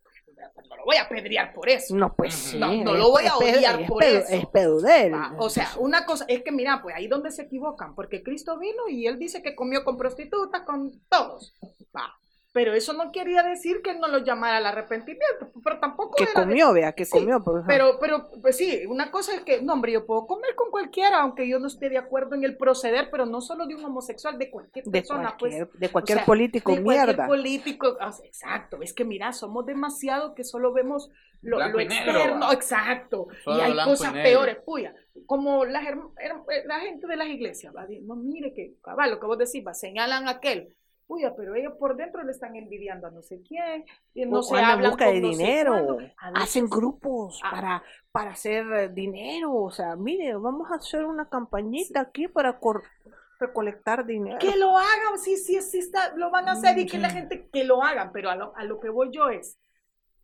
[0.70, 1.94] No lo voy a pedrear por eso.
[1.94, 2.59] No, pues sí.
[2.59, 4.29] No, no lo voy a es odiar es por pedo- eso.
[4.35, 5.12] Es pedo de él.
[5.14, 8.59] Ah, o sea, una cosa es que mira, pues ahí donde se equivocan, porque Cristo
[8.59, 11.55] vino y él dice que comió con prostitutas, con todos.
[11.94, 12.14] Va.
[12.52, 16.32] Pero eso no quería decir que no lo llamara al arrepentimiento, pero tampoco que era
[16.32, 17.40] de- comió, vea, que Sí, comió.
[17.44, 17.66] Por ejemplo.
[17.68, 21.20] Pero, pero, pues sí, una cosa es que, no, hombre, yo puedo comer con cualquiera,
[21.20, 24.36] aunque yo no esté de acuerdo en el proceder, pero no solo de un homosexual,
[24.36, 25.80] de cualquier de persona, cualquier, pues.
[25.80, 27.26] de cualquier O sea, político, de cualquier mierda.
[27.28, 31.08] político, o sea, exacto, es que mira, somos demasiado que solo vemos
[31.42, 34.92] lo, negro, externo, exacto, Solo y hay y cosas peores, puya,
[35.24, 39.10] como las herm- herm- eh, la gente de las iglesias, va, no mire que, cabal,
[39.12, 40.74] lo que vos decís, va, señalan a aquel,
[41.11, 44.42] puya, pero ellos por dentro le están envidiando a no sé quién, y no O
[44.44, 45.99] se hablan busca con de no dinero.
[46.35, 47.51] Hacen grupos Ah.
[47.51, 49.53] para, para hacer dinero.
[49.53, 52.61] O sea, mire, vamos a hacer una campañita aquí para
[53.40, 54.38] recolectar dinero.
[54.38, 57.49] que lo hagan, sí, sí, sí, está, lo van a hacer y que la gente
[57.53, 59.59] que lo hagan, pero a lo, a lo que voy yo es,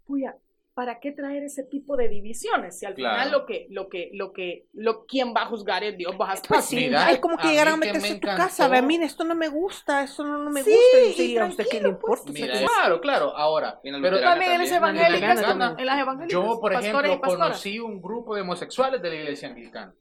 [0.05, 0.37] puya,
[0.77, 2.79] ¿para qué traer ese tipo de divisiones?
[2.79, 3.15] Si al Claro.
[3.17, 6.31] final lo que, lo que, lo que, lo, quien va a juzgar es Dios, vas
[6.31, 8.21] a estar Pues sí, Mira, es como que a llegaran a mí meterse me en
[8.21, 8.69] tu casa.
[8.69, 10.99] Ve, mire, esto no me gusta, esto no, no me Sí, gusta.
[11.01, 12.21] Y, y sí, a usted qué le pues.
[12.21, 12.33] importa.
[12.33, 13.37] Mira, claro, claro.
[13.37, 15.07] Ahora, pero También eres también.
[15.07, 15.31] evangélica,
[15.79, 19.95] En las evangélicas, yo, por ejemplo, conocí un grupo de homosexuales de la iglesia anglicana.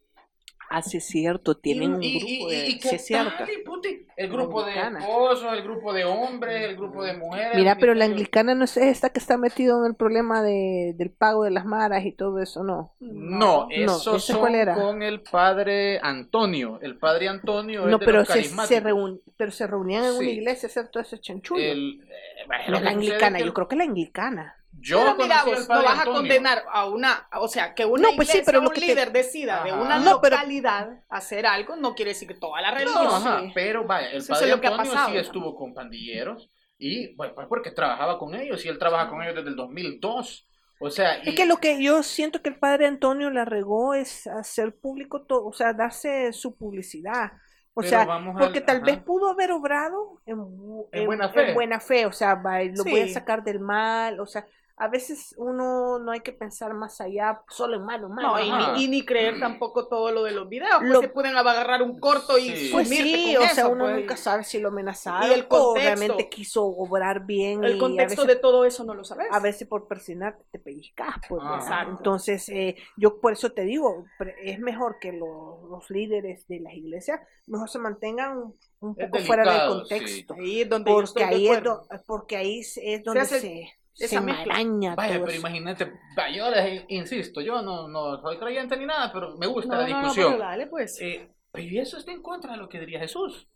[0.78, 2.68] Ah, sí, es cierto, tienen un Y- grupo y- de...
[2.68, 3.32] y- y sí, qué es cierto.
[3.38, 7.56] tal, y puti, El grupo de esposos, el grupo de hombres, el grupo de mujeres.
[7.56, 11.12] Mira, pero la anglicana no es esta que está metido en el problema de, del
[11.12, 12.94] pago de las maras y todo eso, no.
[13.00, 14.76] No, esos ¿ese son cuál era?
[14.76, 16.80] con el padre Antonio.
[16.82, 20.10] El padre Antonio No, es de pero los se, se, reun- pero se reunían en
[20.12, 20.30] una Sí.
[20.32, 21.62] iglesia a hacer todo ese chanchullo.
[21.64, 24.56] El, eh, bueno, no la anglicana, yo creo que la anglicana.
[24.88, 26.14] Yo pero mira, vos no vas a Antonio.
[26.22, 28.82] condenar a una, o sea, que una No, pues sí, iglesia, pero lo un que
[28.82, 29.82] te- líder decida de Ajá.
[29.82, 33.08] una No, pero- localidad hacer algo, no quiere decir que toda la No, religión.
[33.08, 33.52] ajá, sí.
[33.56, 35.20] pero vaya, el padre lo que ha Antonio pasado, sí ¿no?
[35.22, 39.36] estuvo con pandilleros y, bueno, pues porque trabajaba con ellos y él trabaja con ellos
[39.36, 40.48] desde el 2002.
[40.82, 43.94] O sea, y, Es que lo que yo siento que el padre Antonio la regó
[43.94, 47.32] es hacer público todo, o sea, darse su publicidad.
[47.78, 48.86] O Pero sea, vamos al- porque tal ajá.
[48.86, 51.48] vez pudo haber obrado en, bu- En buena fe.
[51.50, 53.14] en buena fe, o sea, va, lo voy a Sí.
[53.14, 54.46] sacar del mal, o sea,
[54.78, 58.30] a veces uno no hay que pensar más allá, solo en malo, malo.
[58.34, 61.38] No, y ni, y ni creer tampoco todo lo de los videos, Lo- se pueden
[61.38, 62.70] agarrar un corto y Sí.
[62.74, 63.96] Pues sí, con o sea, eso, uno pues.
[63.98, 68.36] nunca sabe si lo amenazaron Y el o realmente quiso obrar bien El contexto veces
[68.36, 69.28] de todo eso no lo sabes.
[69.32, 71.86] a veces por presionarte te pellizcas, pues, Ah.
[71.90, 74.06] Entonces, eh, yo por eso te digo,
[74.44, 79.50] es mejor que los, los líderes de las iglesias mejor se mantengan un, poco fuera
[79.52, 83.40] del contexto, Ahí es donde porque ahí es, do- porque ahí es, es donde hace
[83.40, 85.92] se, esa se maraña Vaya, pero imagínate,
[86.36, 89.88] yo les insisto, yo no, no soy creyente ni nada, pero me gusta No, la
[89.88, 90.32] no, no, discusión.
[90.34, 91.00] pero dale, pues.
[91.02, 93.48] Eh, pero y eso está en contra de lo que diría Jesús.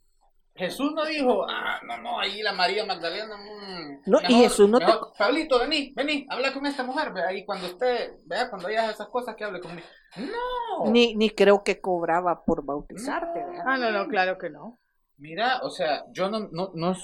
[0.56, 3.38] Jesús no dijo, ah, no, no, ahí la María Magdalena.
[3.38, 7.32] mm, No, y Jesús no te- mejor, Pablito, vení, vení, habla con esta mujer, vea,
[7.32, 9.88] y cuando usted, vea, cuando haya esas cosas que hable conmigo.
[10.18, 10.92] No.
[10.92, 13.64] Ni, ni creo que cobraba por bautizarte, ¿verdad?
[13.66, 14.80] Ah, no, no, claro que no.
[15.18, 16.96] Mira, o sea, yo no, no, no,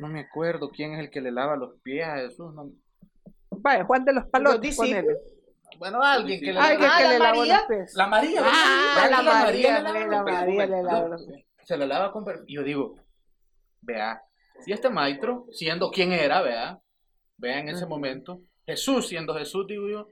[0.00, 2.52] no me acuerdo quién es el que le lava los pies a Jesús.
[2.54, 2.70] no-
[3.60, 4.76] Vaya, Juan de los Palotes.
[5.78, 7.56] Bueno, alguien que le que, Ah, que la le María.
[7.58, 7.94] los pies.
[7.94, 8.42] La María.
[8.44, 11.44] Ah, la María, la los pies, María le lava no, los pies.
[11.64, 12.24] Se le lava con...
[12.46, 12.94] yo digo,
[13.80, 14.22] vea,
[14.60, 16.78] si este maestro, siendo quien era, vea,
[17.38, 20.06] vea en ese momento, Jesús siendo Jesús, digo yo,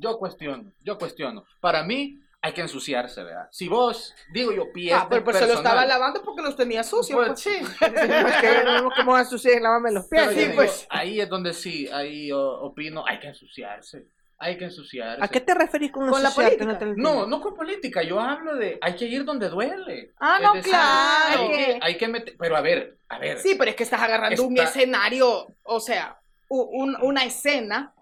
[0.00, 1.44] yo cuestiono, yo cuestiono.
[1.60, 3.48] Para mí hay que ensuciarse, vea.
[3.50, 6.54] Si vos, digo yo, pies Ah, pero del pues se lo estaba lavando porque los
[6.54, 7.16] tenía sucios.
[7.16, 7.50] Pues, Pues, sí.
[7.80, 10.22] Es que no que vamos a ensuciar y lavarme los pies.
[10.26, 10.86] Pero Sí, digo, pues.
[10.90, 14.08] ahí es donde sí, ahí opino, hay que ensuciarse.
[14.36, 15.24] Hay que ensuciarse.
[15.24, 16.78] ¿A qué te referís con, Con la política.
[16.96, 20.12] No No, con política, yo hablo de hay que ir donde duele.
[20.20, 21.42] Ah, no, decir, claro.
[21.44, 23.38] Hay que, hay que meter, pero a ver, a ver.
[23.38, 27.93] Sí, pero es que estás agarrando un escenario, o sea, un- una escena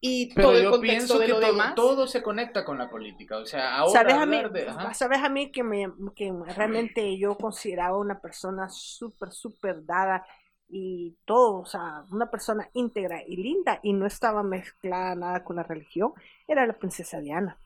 [0.00, 1.74] y pero todo el yo contexto pienso de que lo todo, demás.
[1.74, 3.38] todo se conecta con la política.
[3.38, 4.66] O sea, ahora ¿Sabes a, mí, de.
[4.94, 10.26] ¿Sabes a mí que, me, que realmente yo consideraba una persona súper, súper dada
[10.68, 15.56] y todo, o sea, una persona íntegra y linda y no estaba mezclada nada con
[15.56, 16.12] la religión?
[16.46, 17.58] Era la princesa Diana.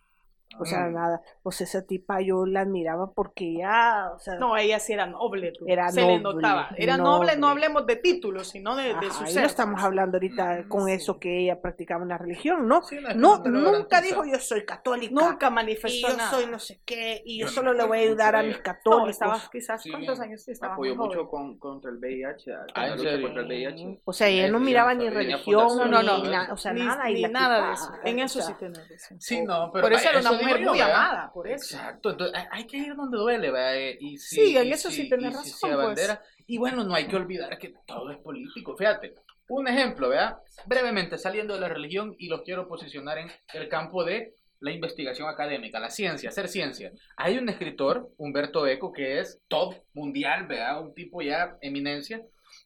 [0.58, 0.94] O sea, Mm.
[0.94, 1.22] nada.
[1.42, 5.52] Pues esa tipa yo la admiraba porque ya, o sea, No, ella sí era noble.
[5.52, 5.64] tú.
[5.68, 6.70] Era Se le noble, notaba.
[6.76, 9.42] Era noble, no hablemos de títulos, sino de, su ser.
[9.42, 10.92] no estamos hablando ahorita Mm, con sí.
[10.92, 12.82] eso que ella practicaba en la religión, ¿no?
[12.82, 15.14] Sí, no No, no nunca dijo yo soy católica.
[15.14, 16.30] Nunca y manifestó yo nada.
[16.30, 18.56] soy no sé qué, y yo, Yo no solo le voy a ayudar a mis
[18.56, 19.10] No, católicos.
[19.10, 20.72] estaba quizás, Sí, ¿cuántos años sí estaba?
[20.74, 24.00] Apoyó mucho con, contra el VIH, Ah, VIH.
[24.04, 26.30] O sea, ella no miraba no ni religión, No, No, no, ni, no.
[26.30, 27.04] na- o sea, nada.
[27.08, 27.92] ni nada de eso.
[28.04, 29.20] En eso sí razón.
[29.20, 31.76] Sí, no, pero Por eso era una mujer muy amada, por eso.
[31.76, 33.76] Exacto, entonces hay- que ir donde duele, ¿verdad?
[33.76, 36.18] Eh, Y si, Sí, en eso si- sí tenés si razón, se pues.
[36.46, 38.76] Y bueno, no hay que olvidar que todo es político.
[38.76, 39.14] Fíjate,
[39.48, 40.38] un ejemplo, ¿verdad?
[40.66, 45.28] Brevemente, saliendo de la religión y los quiero posicionar en el campo de la investigación
[45.28, 46.90] académica, la ciencia, hacer ciencia.
[47.16, 50.82] Hay un escritor, Humberto Eco, que es top mundial, ¿verdad?
[50.82, 52.20] Un tipo ya eminencia,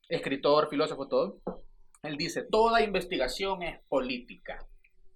[0.08, 1.38] escritor, filósofo, todo.
[2.02, 4.58] Él dice, toda investigación es política.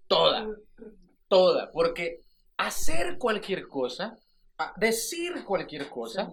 [0.07, 0.47] Toda.
[1.29, 1.71] Toda.
[1.73, 2.21] Porque
[2.57, 4.19] hacer cualquier cosa,
[4.77, 6.31] decir cualquier cosa,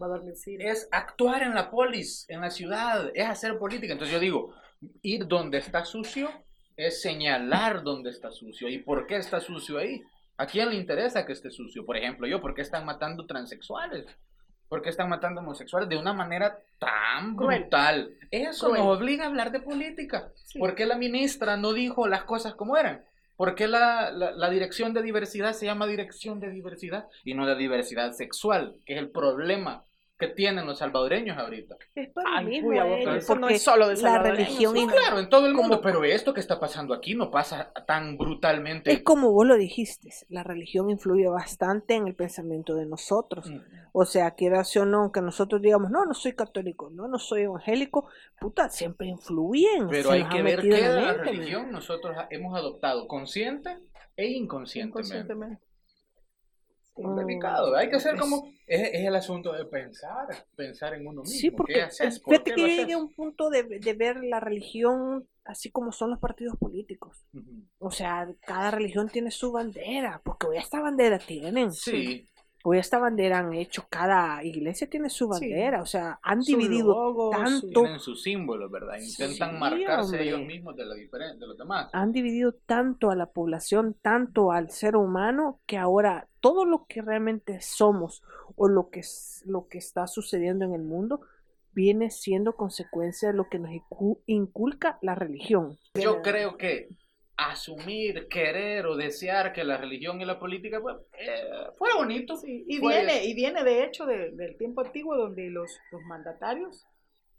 [0.59, 3.93] es actuar en la polis, en la ciudad, es hacer política.
[3.93, 4.53] Entonces yo digo,
[5.01, 6.29] ir donde está sucio
[6.75, 10.01] es señalar dónde está sucio y por qué está sucio ahí.
[10.38, 11.86] ¿A quién le interesa que esté sucio?
[11.86, 14.05] Por ejemplo, yo, ¿por qué están matando transexuales?
[14.67, 17.59] ¿Por qué están matando homosexuales de una manera tan Cruel.
[17.62, 18.17] brutal?
[18.31, 18.81] Eso Cruel.
[18.81, 20.31] nos obliga a hablar de política.
[20.45, 20.57] Sí.
[20.57, 23.05] ¿Por qué la ministra no dijo las cosas como eran?
[23.36, 27.46] ¿Por qué la, la- la dirección de diversidad se llama dirección de diversidad y no
[27.48, 28.78] de diversidad sexual?
[28.86, 29.86] Que es el problema
[30.27, 31.75] que tienen los salvadoreños ahorita.
[31.95, 34.88] Es por lo Ay, mismo, uy, eh, eso no es solo de la religión y-
[34.88, 38.17] Claro, en todo el Como- mundo, pero esto que está pasando aquí no pasa tan
[38.17, 38.91] brutalmente.
[38.91, 43.49] es como vos lo dijiste, la religión influye bastante en el pensamiento de nosotros.
[43.49, 43.59] Mm.
[43.91, 47.43] O sea, quiera o no, que nosotros digamos, no, no soy católico, no, no soy
[47.43, 48.07] evangélico,
[48.39, 49.88] puta, siempre influyen.
[49.89, 53.77] Pero hay que ver de la la mente, ¿me religión nosotros hemos adoptado consciente
[54.15, 55.17] e inconscientemente.
[55.17, 55.63] Inconscientemente.
[56.95, 58.47] Es Mm, delicado, hay que hacer es- como...
[58.67, 61.36] Es, es el asunto de pensar, pensar en uno mismo.
[61.38, 62.19] Sí, porque ¿Qué haces?
[62.19, 65.91] ¿Por fíjate qué que llegué a un punto de, de ver la religión así como
[65.91, 67.25] son los partidos políticos.
[67.79, 71.71] O sea, cada religión tiene su bandera, porque hoy esta bandera tienen.
[71.71, 72.27] Sí,
[72.65, 75.32] Hoy esta bandera han hecho, cada iglesia tiene su Sí.
[75.32, 78.97] bandera, o sea, han Su dividido logo, su- tanto, tienen sus símbolos, ¿verdad?
[79.02, 80.23] Intentan Sí, marcarse hombre.
[80.23, 81.89] ellos mismos de, la diferen- de los demás.
[81.91, 87.02] han dividido tanto a la población, tanto al ser humano, que ahora todo lo que
[87.02, 88.23] realmente somos
[88.56, 91.19] o lo que, es- lo que está sucediendo en el mundo
[91.73, 95.78] viene siendo consecuencia de lo que nos incu- inculca la religión.
[95.95, 96.88] Yo creo que
[97.38, 101.41] asumir, querer o desear que la religión y la política pues, eh,
[101.78, 102.36] fuera bonito.
[102.38, 106.02] Sí, y Fue- viene, y viene de hecho de- del tiempo antiguo donde los, los
[106.04, 106.86] mandatarios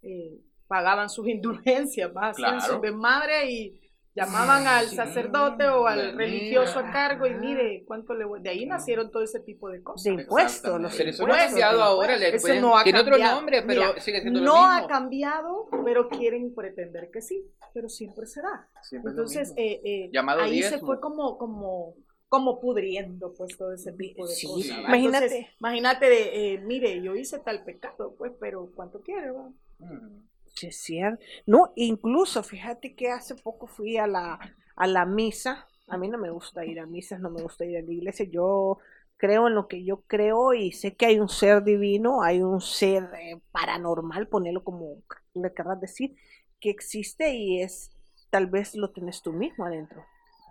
[0.03, 2.61] eh, pagaban sus indulgencias, más Claro.
[2.61, 3.81] su desmadre y
[4.15, 8.41] llamaban al Sí, sacerdote o al religioso a cargo y mire cuánto le voy.
[8.41, 10.05] De ahí nacieron todo ese tipo de cosas.
[10.05, 10.97] De impuestos, los Exactamente.
[10.99, 13.11] Pero eso no ha impuestos, cambiado de ahora, le Eso pueden- no ha tiene otro
[13.13, 13.37] cambiado.
[13.37, 14.67] nombre, pero Mira, sigue siendo no lo mismo.
[14.73, 18.69] ha cambiado, pero quieren pretender que sí, pero siempre será.
[18.83, 21.95] Siempre Entonces, eh, eh, Llamado ahí se fue como, como,
[22.29, 24.79] como pudriendo pues todo ese tipo de Sí, cosas.
[24.79, 25.51] imagínate.
[25.61, 29.31] Imagínate, de, eh, mire, yo hice tal pecado, pues, pero ¿cuánto quiere?
[29.31, 29.49] va?
[29.79, 30.25] Mm.
[30.55, 31.23] Cierto.
[31.47, 34.39] No, incluso fíjate que hace poco fui a la,
[34.77, 35.67] a la misa.
[35.89, 38.27] A mí no me gusta ir a misas, no me gusta ir a la iglesia.
[38.31, 38.79] Yo
[39.17, 42.61] creo en lo que yo creo y sé que hay un ser divino, hay un
[42.61, 45.03] ser eh, paranormal, ponerlo como
[45.35, 46.15] le querrás decir,
[46.61, 47.91] que existe y es,
[48.31, 50.05] tal vez lo tenés tú mismo adentro.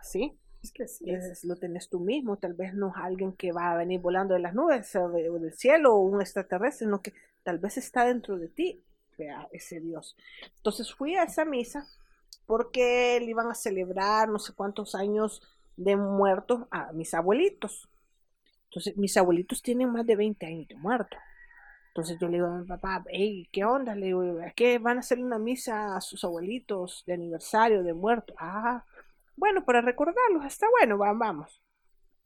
[0.03, 0.37] ¿Sí?
[0.61, 1.09] Es que sí.
[1.09, 1.25] es.
[1.25, 4.33] es- lo tenés tú mismo, tal vez no es alguien que va a venir volando
[4.33, 7.13] de las nubes o, de- o del cielo o un extraterrestre, sino que
[7.43, 8.83] tal vez está dentro de ti,
[9.25, 10.15] vea, ese Dios.
[10.57, 11.87] Entonces fui a esa misa
[12.45, 15.41] porque le iban a celebrar no sé cuántos años
[15.77, 17.89] de muertos a mis abuelitos.
[18.69, 21.19] Entonces mis abuelitos tienen más de 20 años de muertos.
[21.89, 23.95] Entonces yo le digo a mi papá, hey, ¿qué onda?
[23.95, 27.93] Le digo, ¿es que van a hacer una misa a sus abuelitos de aniversario de
[27.93, 28.35] muertos?
[28.39, 28.85] Ah,
[29.37, 31.61] bueno, para recordarlos, está bueno, va- vamos.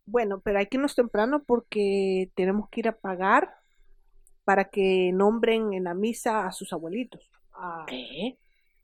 [0.05, 3.55] Bueno, pero hay que irnos temprano porque tenemos que ir a pagar
[4.47, 7.29] para que nombren en la misa a sus abuelitos.
[7.86, 8.38] ¿Qué?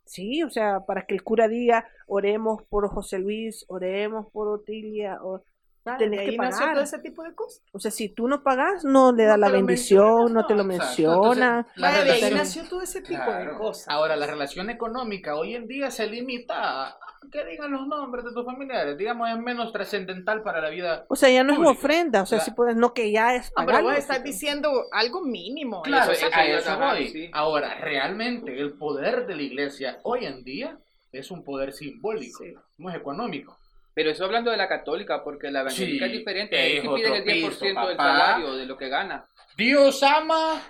[0.04, 5.19] Sí, o sea, para que el cura diga, oremos por José Luis, oremos por Otilia,
[5.23, 5.41] o,
[5.86, 6.74] ah, tenés de que nació pagar.
[6.76, 7.62] todo ese tipo de cosas.
[7.72, 10.54] o sea, si tú no pagas, no le da No la bendición, mencionan, no te
[10.56, 11.58] lo no, menciona.
[11.60, 13.58] Entonces, La Vaya, de ahí nació todo ese tipo de Claro.
[13.58, 13.88] cosas.
[13.89, 16.98] Ahora, la relación económica hoy en día se limita a
[17.32, 18.98] que digan los nombres de tus familiares.
[18.98, 21.06] Digamos, es menos trascendental para la vida.
[21.08, 21.72] O sea, ya no es Público.
[21.80, 22.46] ofrenda, o sea, Claro.
[22.46, 25.82] si puedes, no que ya es No, pero vos estás diciendo algo mínimo.
[25.84, 27.08] Claro, Eso- a eso voy.
[27.08, 27.30] sí.
[27.34, 30.78] Ahora, realmente, el poder de la iglesia hoy en día
[31.13, 32.54] es un poder simbólico, Sí.
[32.78, 33.58] no es económico.
[33.95, 36.77] Pero eso hablando de la católica, porque la evangélica Sí, es diferente.
[36.77, 39.25] Es piden el 10% piso, del salario, de lo que gana.
[39.56, 40.62] Dios ama.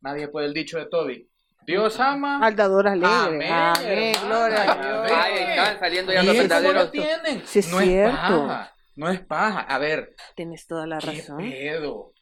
[0.00, 1.28] Nadie puede el dicho de Toby.
[1.66, 2.38] Dios ama.
[2.44, 3.48] Al dador alegre.
[3.50, 4.76] Amén, gloria a.
[4.76, 5.12] Dios.
[5.12, 6.90] Ay, están saliendo ya Y los lo verdaderos.
[7.44, 8.14] Sí, es no cierto.
[8.14, 8.14] es
[8.48, 8.72] paja.
[8.94, 9.60] No es paja.
[9.60, 11.38] A ver, Tienes toda la ¿qué razón.
[11.38, 12.12] pedo?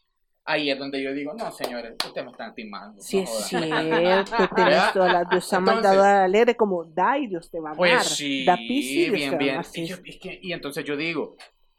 [0.46, 3.00] Ahí es donde yo digo, no, señores, ustedes me están timando.
[3.00, 7.18] Sí, no es cierto, tenés toda la Dios ama al Entonces- dador alegre como da
[7.18, 7.76] y Dios te va a dar.
[7.78, 9.60] Pues sí, da te bien, bien.
[9.74, 11.36] Y, yo- es que- y entonces yo digo,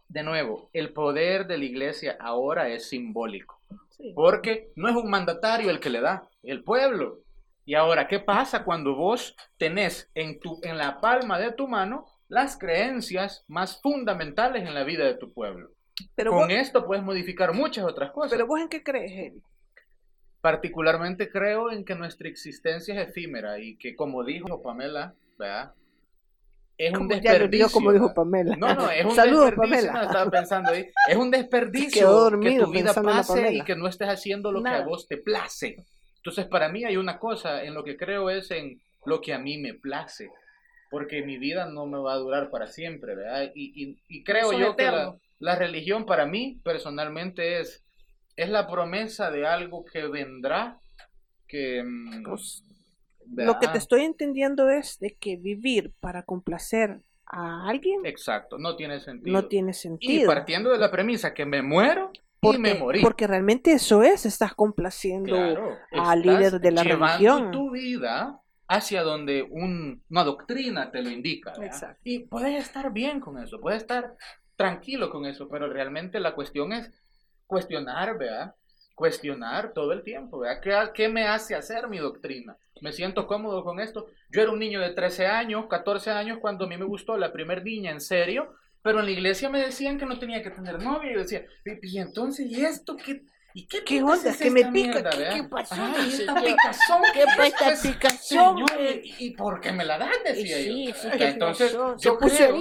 [0.08, 3.62] de nuevo, el poder de la iglesia ahora es simbólico.
[3.92, 4.14] Sí.
[4.16, 7.20] Porque no es un mandatario el que le da, el pueblo.
[7.66, 12.06] Y ahora, ¿qué pasa cuando vos tenés en, tu, en la palma de tu mano
[12.28, 15.70] las creencias más fundamentales en la vida de tu pueblo?
[16.16, 18.32] Pero, Con vos, esto puedes modificar muchas otras cosas.
[18.32, 19.42] pero vos en qué crees, Eli?
[20.42, 25.74] Particularmente creo en que nuestra existencia es efímera y que, como dijo Pamela, ¿verdad?
[26.78, 27.50] Es un Como ya lo desperdicio.
[27.68, 28.14] digo como dijo.
[28.14, 28.56] Pamela.
[28.58, 29.88] No, no, es un Saludos, desperdicio.
[29.88, 29.94] Pamela.
[29.94, 30.86] no, estaba pensando ahí.
[31.08, 34.82] Es un desperdicio que tu vida pase y que no estés haciendo lo que a
[34.82, 35.78] vos te place.
[36.18, 39.40] Entonces, para mí hay una cosa en lo que creo es en lo que a
[39.40, 40.30] mí me place.
[40.92, 43.52] Porque mi vida no me va a durar para siempre, ¿verdad?
[43.56, 45.16] Y, y- y creo yo que la.
[45.40, 47.84] La religión para mí personalmente es,
[48.36, 50.80] es la promesa de algo que vendrá,
[51.48, 51.84] que...
[51.84, 52.64] mm, Pues,
[53.36, 58.76] Lo que te estoy entendiendo es de que vivir para complacer a alguien Exacto, no
[58.76, 59.34] tiene sentido.
[59.42, 60.28] no tiene Y sentido.
[60.28, 63.02] partiendo de la premisa que me muero y Porque, me morí.
[63.02, 67.52] porque realmente eso es, estás complaciendo Claro, al estás líder de la llevando religión.
[67.52, 71.54] tu vida hacia donde un- una doctrina te lo indica.
[71.64, 72.00] Exacto.
[72.04, 74.16] Y puedes estar bien con eso, puedes estar
[74.56, 76.92] tranquilo con eso, pero realmente la cuestión es
[77.48, 78.56] cuestionar, ¿verdad?
[78.96, 80.62] Cuestionar todo el tiempo, ¿verdad?
[80.62, 82.58] ¿Qué, qué me hace hacer mi doctrina?
[82.82, 84.08] ¿Me siento cómodo con esto?
[84.30, 87.32] Yo era un niño de 13 años, 14 años, cuando a mí me gustó la
[87.32, 90.82] primer niña en serio, pero en la iglesia me decían que no tenía que tener
[90.82, 91.46] novia, y yo decía,
[91.82, 93.24] y entonces, ¿y esto qué?
[93.58, 94.32] ¿Y qué, ¿Qué onda?
[94.32, 95.76] es Que me pica, mierda, ¿qué- qué pasó?
[96.04, 98.82] Dice, esta ¿qué- picazón, qué pues, esta picazón, señor?
[99.02, 100.12] ¿y, y por qué me la dan?
[100.26, 100.94] Decía Sí, yo.
[100.94, 102.58] sí, Entonces, yo se creo,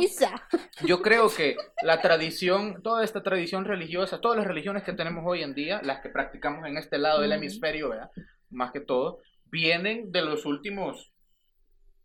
[0.86, 5.42] yo creo que la tradición, toda esta tradición religiosa, todas las religiones que tenemos hoy
[5.42, 8.10] en día, las que practicamos en este lado del hemisferio, ¿verdad?
[8.50, 11.12] más que todo, vienen de los últimos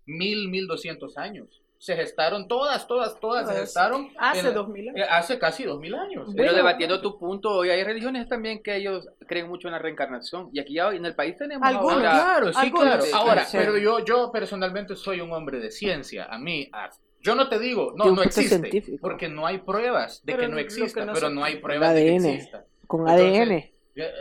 [0.07, 1.58] mil, mil doscientos años.
[1.81, 4.99] Se gestaron todas, todas, todas, se gestaron Hace dos mil años.
[5.01, 6.25] eh, hace casi dos mil años.
[6.35, 9.79] Pero Bueno, debatiendo tu punto, hoy hay religiones también que ellos creen mucho en la
[9.79, 10.49] reencarnación.
[10.51, 13.15] Y aquí ya en el país tenemos Algunos, ahora- claro, sí, algunos claro.
[13.15, 13.55] Ahora, sí.
[13.57, 16.25] pero yo, yo personalmente soy un hombre de ciencia.
[16.25, 16.89] A mí, a-
[17.21, 18.97] yo no te digo, no, no existe, científico.
[19.01, 21.93] porque no hay pruebas de Pero que no que exista, no pero no hay pruebas
[21.95, 22.65] de que exista.
[22.87, 23.71] Con Entonces, ADN.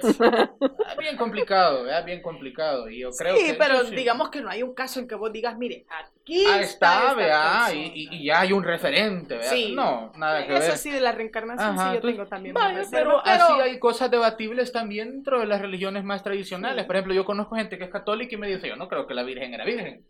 [0.90, 2.88] Es bien complicado, es bien complicado.
[2.88, 3.94] Y yo creo sí, que pero eso sí.
[3.96, 7.68] digamos que no hay un caso en que vos digas, mire, aquí Ah, está, vea,
[7.72, 9.50] y, ya hay un referente, vea.
[9.50, 9.72] Sí.
[9.74, 10.78] No, nada que Eso ver.
[10.78, 12.54] sí, de la reencarnación, Ajá, sí, yo tengo también.
[12.54, 16.82] pero, reservas, así hay cosas debatibles también dentro de las religiones más tradicionales.
[16.82, 16.86] Sí.
[16.86, 19.14] Por ejemplo, yo conozco gente que es católica y me dice, yo no creo que
[19.14, 20.04] la Virgen era virgen.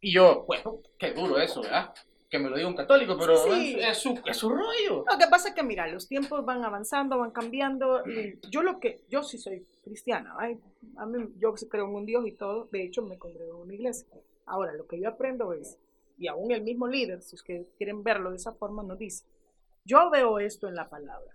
[0.00, 1.94] Y yo, bueno, qué duro eso, ¿verdad?
[2.34, 3.76] Que me lo diga un católico, pero Sí.
[3.78, 5.04] es, es su, es su rollo.
[5.08, 8.02] Lo que pasa es que, mira, los tiempos van avanzando, van cambiando.
[8.08, 10.58] Y yo lo que, yo sí soy cristiana, ¿ay?
[10.96, 12.68] A mí, yo creo en un Dios y todo.
[12.72, 14.08] De hecho, me congrego en una iglesia.
[14.46, 15.78] Ahora, lo que yo aprendo es,
[16.18, 19.24] y aún el mismo líder, si es que quieren verlo de esa forma, nos dice,
[19.84, 21.30] yo veo esto en la palabra.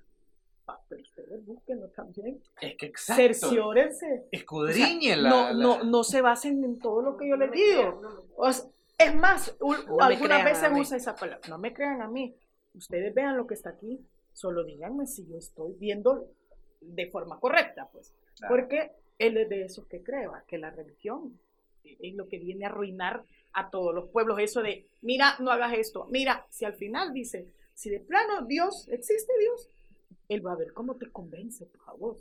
[0.67, 2.43] Ah, pero ustedes búsquenlo también.
[2.59, 3.21] Es que exacto.
[3.21, 4.05] Cerciórense.
[4.05, 7.37] O sea, Escudriñen la, no, la- no, no se basen en todo lo que yo
[7.37, 8.01] les digo.
[8.35, 8.65] O sea,
[8.99, 9.55] es más,
[9.99, 11.47] algunas veces usa esa palabra.
[11.49, 12.35] No me crean a mí.
[12.75, 13.99] Ustedes vean lo que está aquí.
[14.33, 16.27] Solo díganme si yo estoy viendo
[16.81, 18.13] de forma correcta, pues.
[18.37, 18.55] Claro.
[18.55, 21.39] Porque él es de esos que cree que la religión
[21.83, 23.23] es lo que viene a arruinar
[23.53, 24.37] a todos los pueblos.
[24.39, 26.05] Eso de, mira, no hagas esto.
[26.11, 29.69] Mira, si al final dice, si de plano Dios, existe Dios,
[30.27, 32.17] él va a ver cómo te convence, por favor.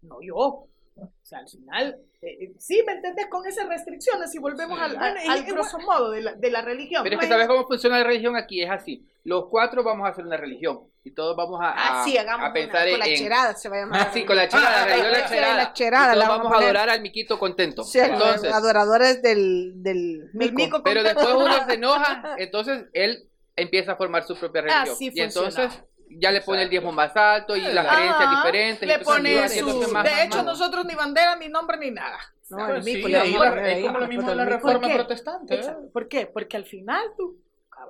[0.00, 0.66] No yo.
[0.96, 3.26] O sea, al final, eh, eh, sí, ¿me entendés?
[3.28, 4.84] Con esas restricciones, si volvemos Sí.
[4.84, 7.02] al, al, y- al y- grosso modo de la, de la religión.
[7.02, 9.06] Pero es que Bueno, sabes cómo funciona la religión aquí, es así.
[9.24, 12.40] Los cuatro vamos a hacer una religión y todos vamos a, a, Ah, sí, hagamos
[12.44, 13.16] a una, pensar con la en...
[13.16, 14.00] cherada se va a llamar.
[14.02, 15.56] Ah, sí, con la cherada, la de la cherada.
[15.56, 17.84] la cherada, Y todos la vamos vamos a adorar al miquito contento.
[17.84, 20.54] Sí, Entonces, adoradores del, del mico.
[20.54, 24.88] mico pero después uno se enoja, entonces él empieza a formar su propia religión.
[24.90, 25.70] Así y entonces
[26.18, 26.70] ya le pone el Exacto.
[26.70, 28.88] diezmo más alto y las Ajá, creencias diferentes.
[28.88, 29.80] Le pone su...
[30.02, 30.44] de hecho, más.
[30.44, 32.18] nosotros ni bandera, ni nombre, ni nada.
[32.50, 33.10] No, Pues el sí, mico a
[33.50, 34.94] la- es como lo mismo de la reforma qué?
[34.94, 35.54] protestante.
[35.54, 35.74] ¿eh?
[35.92, 36.26] ¿Por qué?
[36.26, 37.38] Porque al final tú,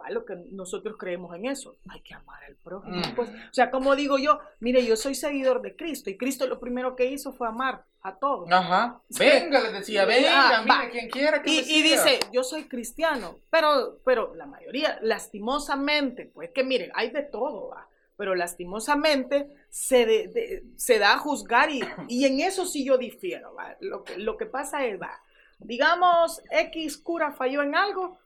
[0.00, 1.76] va, lo que nosotros creemos en eso.
[1.90, 2.96] Hay que amar al prójimo.
[2.96, 3.14] Mm.
[3.16, 6.60] Pues, o sea, como digo yo, mire, yo soy seguidor de Cristo y Cristo lo
[6.60, 8.50] primero que hizo fue amar a todos.
[8.50, 9.00] Ajá.
[9.18, 10.90] Venga, les decía, venga, Ah, mire, va.
[10.90, 16.50] quien quiera que Y, y dice, yo soy cristiano, pero, pero la mayoría, lastimosamente, pues
[16.50, 17.86] que miren, hay de todo, va,
[18.22, 22.96] pero lastimosamente se, de- de- se da a juzgar y, y en eso sí yo
[22.98, 23.74] difiero, va.
[23.80, 25.20] Lo, que, lo que pasa es, va,
[25.58, 28.18] digamos, X cura falló en algo,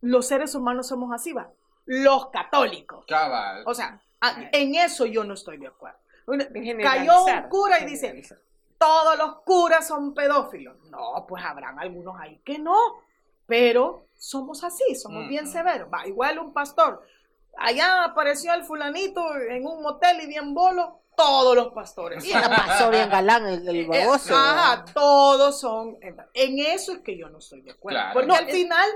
[0.00, 1.52] los seres humanos somos así, va,
[1.84, 3.04] los católicos.
[3.06, 3.62] Cabal.
[3.64, 4.00] O sea,
[4.50, 5.98] en eso yo no estoy de acuerdo.
[6.82, 8.08] Cayó un cura y dice,
[8.76, 10.76] todos los curas son pedófilos.
[10.90, 12.76] No, pues habrán algunos ahí que no,
[13.46, 15.88] pero somos así, somos bien severos.
[15.94, 17.06] Va, igual un pastor.
[17.58, 22.24] Allá apareció el fulanito en un motel y bien bolo, todos los pastores.
[22.24, 24.34] Y la pasó bien galán el, el Eh, baboso.
[24.36, 25.96] Ajá, todos son.
[26.34, 27.98] En eso es que yo no estoy de acuerdo.
[27.98, 28.12] Claro.
[28.14, 28.88] Porque No, al final,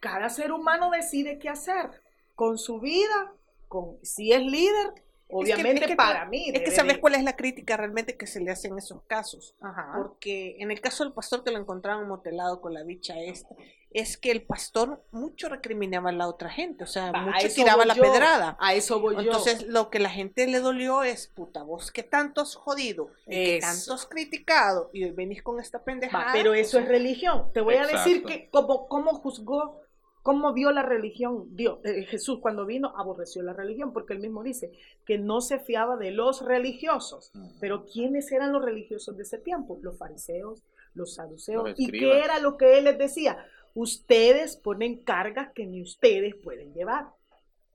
[0.00, 1.90] cada ser humano decide qué hacer
[2.34, 3.32] con su vida,
[3.68, 4.92] con si es líder,
[5.30, 6.50] obviamente es que- para mí.
[6.52, 9.54] Es que sabes cuál es la crítica realmente que se le hace en esos casos.
[9.60, 9.92] Ajá.
[9.96, 13.54] Porque en el caso del pastor que lo encontraron motelado con la bicha esta,
[13.94, 17.86] es que el pastor mucho recriminaba a la otra gente, o sea, a mucho tiraba
[17.86, 18.56] la yo, pedrada.
[18.60, 19.20] A eso voy yo.
[19.22, 23.60] Entonces, lo que la gente le dolió es, puta, vos que tanto has jodido, que
[23.60, 26.26] tanto has criticado, y hoy venís con esta pendejada.
[26.26, 27.52] Va, pero eso es religión.
[27.54, 29.80] Te voy a decir que como, cómo juzgó,
[30.22, 31.54] cómo vio la religión.
[31.54, 34.72] Dios, eh, Jesús cuando vino aborreció la religión, porque él mismo dice
[35.06, 37.30] que no se fiaba de los religiosos.
[37.60, 39.78] Pero ¿quiénes eran los religiosos de ese tiempo?
[39.82, 40.64] Los fariseos,
[40.94, 41.70] los saduceos.
[41.70, 43.38] Los ¿Y qué era lo que él les decía?
[43.74, 47.08] Ustedes ponen cargas que ni ustedes pueden llevar.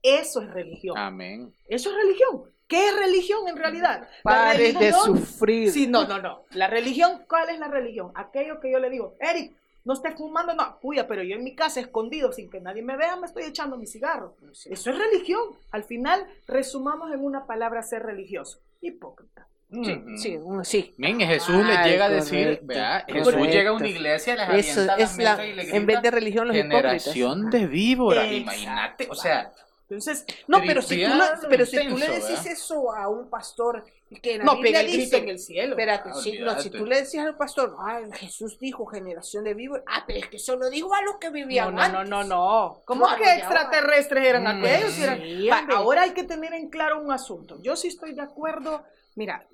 [0.02, 0.96] Eso es religión.
[0.96, 1.54] Amén.
[1.68, 2.42] Eso es religión.
[2.66, 4.08] ¿Qué es religión en realidad?
[4.22, 5.72] Pares de sufrir.
[5.72, 6.44] Sí, no, no, no.
[6.52, 8.12] La religión, ¿cuál es la religión?
[8.14, 9.52] Aquello que yo le digo, Eric,
[9.84, 12.96] no estés fumando, no, cuya, pero yo en mi casa escondido, sin que nadie me
[12.96, 14.36] vea, me estoy echando mi cigarro.
[14.52, 15.56] Eso es religión.
[15.72, 18.60] Al final, resumamos en una palabra ser religioso.
[18.80, 19.48] Hipócrita.
[19.72, 20.16] Sí, Ujú.
[20.18, 20.94] sí, un- sí.
[20.96, 23.50] Men, Jesús les Ay, llega a decir, correcto, Jesús correcto.
[23.52, 26.48] llega a una iglesia, les Eso es la y le en vez grita, de religión,
[26.48, 26.82] los hipócritas.
[26.82, 28.40] generación de víboras, Exacto.
[28.42, 29.52] imagínate, o sea,
[29.88, 32.46] Entonces, No, pero si, tú, le- pero si tú le decís ¿verdad?
[32.52, 33.84] eso a un pastor
[34.22, 35.70] que en la no Biblia grito dice, en el cielo.
[35.72, 39.54] espérate, Ah, si, no, si tú le decías al pastor, ay, Jesús dijo generación de
[39.54, 41.98] vivos, ah, pero es que eso lo dijo a los que No, vivían no, no,
[41.98, 42.08] antes.
[42.10, 42.82] no, no.
[42.84, 44.96] ¿Cómo No, que extraterrestres eran Mm, aquellos?
[45.00, 47.58] Eran- ahora hay que tener en claro un asunto.
[47.60, 48.84] Yo sí estoy de acuerdo.
[49.16, 49.44] Mira,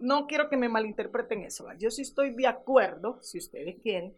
[0.00, 1.64] no quiero que me malinterpreten eso.
[1.64, 1.74] ¿va?
[1.76, 4.16] Yo sí estoy de acuerdo, si ustedes quieren,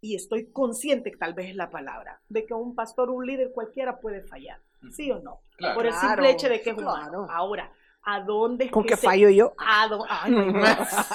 [0.00, 3.52] y estoy consciente, que tal vez es la palabra, de que un pastor, un líder
[3.52, 4.60] cualquiera puede fallar.
[4.92, 5.40] ¿Sí o no?
[5.56, 5.74] Claro.
[5.74, 7.24] Por el simple hecho de que es humano.
[7.24, 7.26] claro.
[7.30, 7.72] Ahora,
[8.04, 9.54] ¿a dónde es Con que se- fallo yo.
[9.58, 10.64] ¿A dó- Ay, no, no.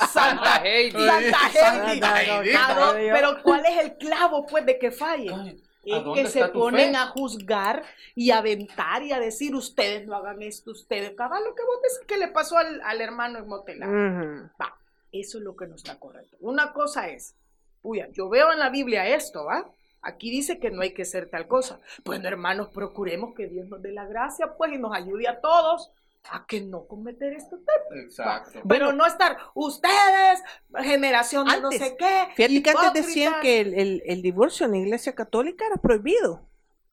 [0.10, 0.92] Santa Heidi.
[0.92, 2.02] Santa Heidi.
[2.42, 2.56] Heidi.
[2.58, 5.58] ¿A dó- Pero ¿cuál es el clavo, pues, de que falle?
[5.84, 6.98] Dónde que se ponen fe?
[6.98, 7.84] a juzgar
[8.16, 11.82] y a aventar y a decir ustedes no hagan esto, ustedes cabal lo que vos
[11.82, 13.88] decís que le pasó al, al hermano en Motelá.
[13.88, 14.50] Ujú.
[14.62, 14.78] Va,
[15.12, 16.38] eso es lo que no está correcto.
[16.40, 17.36] Una cosa es,
[17.82, 19.70] uy, yo veo en la Biblia esto, ¿va?
[20.04, 21.80] Aquí dice que no hay que hacer tal cosa.
[22.04, 25.92] Bueno, hermanos, procuremos que Dios nos dé la gracia, pues, y nos ayude a todos
[26.30, 27.60] a que no cometer esto.
[27.96, 28.60] exacto.
[28.68, 30.42] Pero no estar, ustedes,
[30.82, 32.28] generación de no sé qué.
[32.36, 33.42] Fíjate que antes decían hipócritas".
[33.42, 36.48] que el, el- el divorcio en la iglesia católica era prohibido.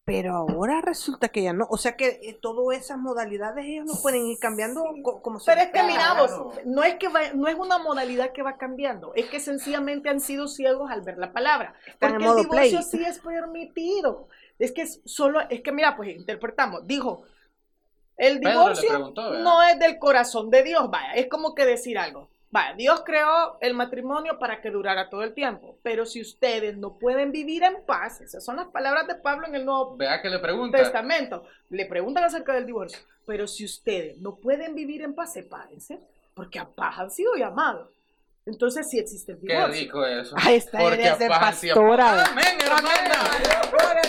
[0.04, 1.66] Pero ahora resulta que ya no.
[1.68, 5.50] O sea que eh, todas esas modalidades ellos no pueden ir cambiando co- como se
[5.50, 6.22] Pero es que pega la mira gana.
[6.22, 10.08] vos, no es que va- no es una modalidad que va cambiando, es que sencillamente
[10.08, 11.74] han sido ciegos al ver la palabra.
[11.86, 12.82] Están Porque el divorcio play.
[12.84, 14.28] sí es permitido.
[14.58, 17.24] Es que es solo, es que mira, pues interpretamos, dijo,
[18.18, 22.28] el divorcio no es del corazón de Dios, vaya, es como que decir algo.
[22.50, 26.98] Vaya, Dios creó el matrimonio para que durara todo el tiempo, pero si ustedes no
[26.98, 30.30] pueden vivir en paz, esas son las palabras de Pablo en el Nuevo Vea que
[30.30, 31.44] le pregunta, Testamento.
[31.70, 32.98] Le preguntan acerca del divorcio.
[33.26, 36.00] Pero si ustedes no pueden vivir en paz, sepárense,
[36.32, 37.90] porque a paz han sido llamados.
[38.49, 39.80] Entonces sí existe el qué divorcio.
[39.80, 40.34] rico eso.
[40.38, 42.24] Ahí está, Porque eres de pastora.
[42.24, 42.88] Amén, hermana.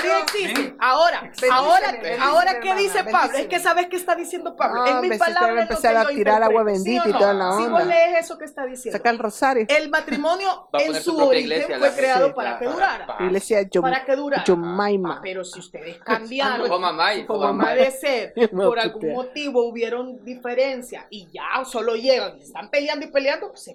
[0.01, 0.75] Sí existe.
[0.79, 3.37] Ahora, ahora, ahora, ¿qué dice Pablo?
[3.37, 4.81] Es que sabes qué está diciendo Pablo.
[4.83, 7.09] Ah, en mi si a palabra empezar a yo tirar agua interpreto, ¿sí o bendita
[7.09, 7.69] y toda la Si onda.
[7.79, 8.97] vos lees eso que está diciendo.
[8.97, 9.65] Saca el rosario.
[9.67, 13.15] El matrimonio en su origen iglesia, fue creado sí, para que para- durara.
[13.19, 14.43] Iglesia Yom- Para que durara.
[14.45, 15.19] Yomaima.
[15.21, 17.71] Pero si ustedes cambiaron, Como mamá y como como mamá.
[17.71, 23.11] puede ser, por algún motivo hubieron diferencias y ya solo llegan y están peleando y
[23.11, 23.67] peleando, pues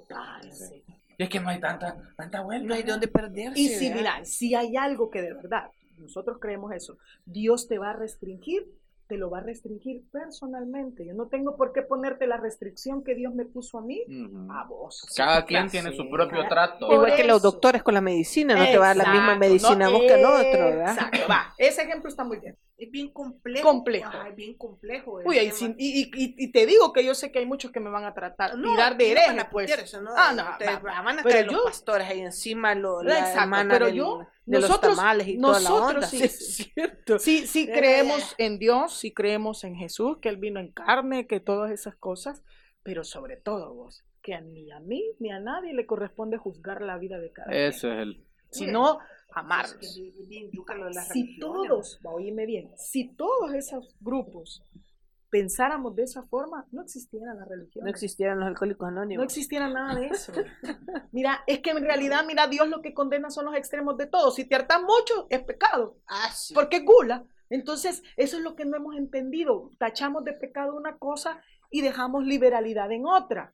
[0.54, 0.84] sepárense.
[1.16, 2.66] Y es que no hay tanta, tanta vuelta.
[2.66, 3.60] No hay dónde perderse.
[3.60, 7.90] Y si, mira, si hay algo que de verdad, nosotros creemos eso, Dios te va
[7.90, 8.66] a restringir,
[9.06, 11.06] te lo va a restringir personalmente.
[11.06, 14.50] Yo no tengo por qué ponerte la restricción que Dios me puso a mí, Ujú.
[14.52, 15.06] a vos.
[15.16, 15.70] Cada quien Claro.
[15.70, 16.86] tiene su sí, propio cada- trato.
[16.86, 19.34] Por Igual que los doctores con la medicina, no te va a dar la misma
[19.34, 20.92] Exacto, medicina a no, vos que al otro, ¿verdad?
[20.94, 21.54] Exacto, va.
[21.58, 22.56] Ese ejemplo está muy bien.
[22.76, 23.68] Es bien complejo.
[23.68, 24.10] Complejo.
[24.28, 25.20] Es bien complejo.
[25.24, 27.78] Uy, y, sin- y, y- y- te digo que yo sé que hay muchos que
[27.78, 29.70] me van a tratar, No, tirar de no hereje, a pues.
[29.70, 30.10] eso, ¿no?
[30.16, 31.02] Ah, no, Ustedes va, va.
[31.02, 33.94] van a Pero caer yo- los pastores ahí encima, lo, la Exacto, hermana pero del-
[33.94, 36.06] yo- de nosotros- los tamales y toda la nosotros onda.
[36.08, 37.18] sí- Sí, es cierto.
[37.20, 37.72] Sí, sí Eh.
[37.78, 41.96] creemos en Dios, sí creemos en Jesús, que Él vino en carne, que todas esas
[41.96, 42.42] cosas,
[42.82, 46.98] pero sobre todo vos, que ni a mí ni a nadie le corresponde juzgar la
[46.98, 48.24] vida de cada Eso es el.
[48.50, 48.98] sino
[49.34, 49.76] amarlos.
[49.76, 51.40] que es las Si religiones.
[51.40, 54.62] todos, va, oíme bien, si todos esos grupos
[55.34, 57.84] pensáramos de esa forma, no existiera la religión.
[57.84, 59.18] No existieran los alcohólicos anónimos.
[59.20, 60.32] No existiera nada de eso.
[61.10, 64.30] Mira, es que en realidad, mira, Dios lo que condena son los extremos de todo.
[64.30, 65.96] Si te hartas mucho, es pecado.
[66.06, 66.54] Ah, sí.
[66.54, 67.24] porque es gula.
[67.50, 69.70] Entonces, eso es lo que no hemos entendido.
[69.78, 71.40] Tachamos de pecado una cosa
[71.70, 73.52] y dejamos liberalidad en otra.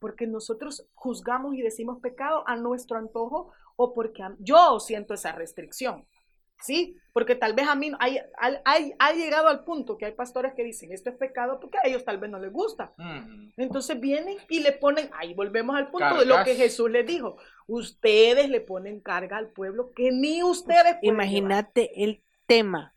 [0.00, 6.06] Porque nosotros juzgamos y decimos pecado a nuestro antojo o porque yo siento esa restricción.
[6.60, 6.96] ¿Sí?
[7.12, 10.54] Porque tal vez a mí hay, hay- hay- ha llegado al punto que hay pastores
[10.54, 12.92] que dicen esto es pecado porque a ellos tal vez no les gusta.
[12.98, 13.52] Ujú.
[13.56, 17.36] Entonces vienen y le ponen, ahí volvemos al punto de lo que Jesús les dijo.
[17.68, 20.96] Ustedes le ponen carga al pueblo que ni ustedes.
[21.02, 22.92] Imagínate el tema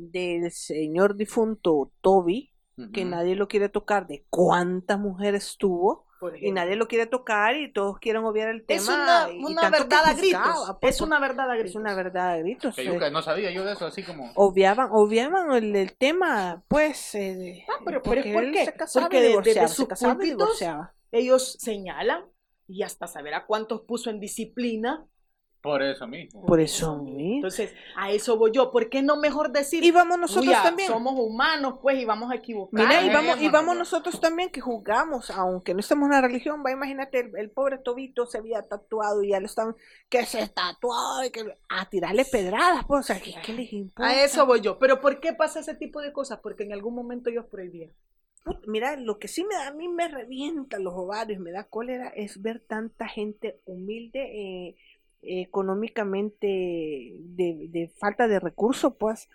[0.00, 2.52] del señor difunto Toby,
[2.92, 3.10] que Ujú.
[3.10, 6.06] nadie lo quiere tocar, de cuántas mujeres tuvo,
[6.40, 8.80] y nadie lo quiere tocar y todos quieren obviar el tema.
[8.80, 10.40] Es una, y una tanto que verdad a gritos.
[10.42, 11.70] juzgaba, pues, Es una verdad a gritos.
[11.70, 12.74] es una verdad a gritos.
[12.76, 12.92] Que eh.
[12.92, 14.30] yuca, no sabía yo de eso, así como.
[14.36, 18.64] obviaban, obviaban el, el tema, pues, eh, de- Ah, pero- pero porque ¿por él qué?
[18.66, 20.94] se casaba Porque y de- divorciaba, desde se sus casaba y divorciaba.
[21.10, 22.24] Ellos señalan
[22.68, 25.06] y hasta saber a cuántos puso en disciplina.
[25.60, 26.46] Por eso mismo.
[26.46, 27.34] Por eso, ¿sí?
[27.34, 28.70] Entonces, a eso voy yo.
[28.70, 30.88] ¿Por qué no mejor decir, y vamos nosotros "Uy, ah, también.
[30.88, 32.86] somos humanos, pues, y vamos a equivocar?
[32.86, 36.62] Mira, y vamos, y vamos nosotros también que juzgamos, aunque no estemos en la religión,
[36.64, 39.74] va, imagínate, el, el pobre Tobito se había tatuado y ya lo están,
[40.08, 44.10] que se tatuó, y que, a tirarle pedradas, pues, o sea, ¿qué, qué les importa?
[44.10, 44.78] A eso voy yo.
[44.78, 46.38] Pero ¿por qué pasa ese tipo de cosas?
[46.40, 47.90] Porque en algún momento ellos prohibían.
[48.44, 51.64] Put- Mira, lo que sí me da, a mí me revienta los ovarios, me da
[51.64, 54.20] cólera, es ver tanta gente humilde,
[54.68, 54.76] eh,
[55.22, 56.46] económicamente
[57.18, 59.28] de, falta de recursos, pues,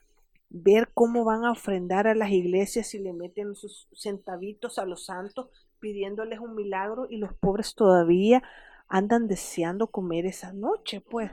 [0.50, 5.06] ver cómo van a ofrendar a las iglesias y le meten sus centavitos a los
[5.06, 8.44] santos pidiéndoles un milagro y los pobres todavía
[8.88, 11.32] andan deseando comer esa noche, pues.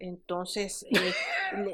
[0.00, 1.12] Entonces, eh,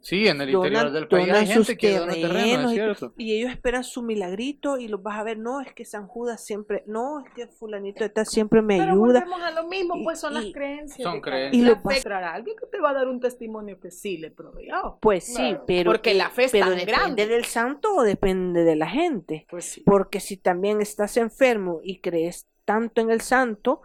[0.00, 2.64] Sí, en el donan- interior del país hay donan gente sus que dona terreno, terrenos
[2.66, 3.14] es y cierto.
[3.16, 6.44] y ellos esperan su milagrito y los vas a ver, no, es que San Judas
[6.44, 9.20] siempre, no, es que fulanito de tal siempre me Pero ayuda.
[9.20, 11.02] volvemos a lo mismo, Y- pues son las y- creencias.
[11.02, 11.22] Son.
[11.52, 14.30] Y La lo encontrará alguien que te va a dar un testimonio que sí le
[14.30, 14.98] proveyó.
[15.00, 17.26] Pues sí, Claro, pero porque la fe es pero tan depende grande.
[17.26, 19.46] del santo o depende de la gente.
[19.50, 19.82] Pues sí.
[19.84, 23.82] Porque si también estás enfermo y crees tanto en el santo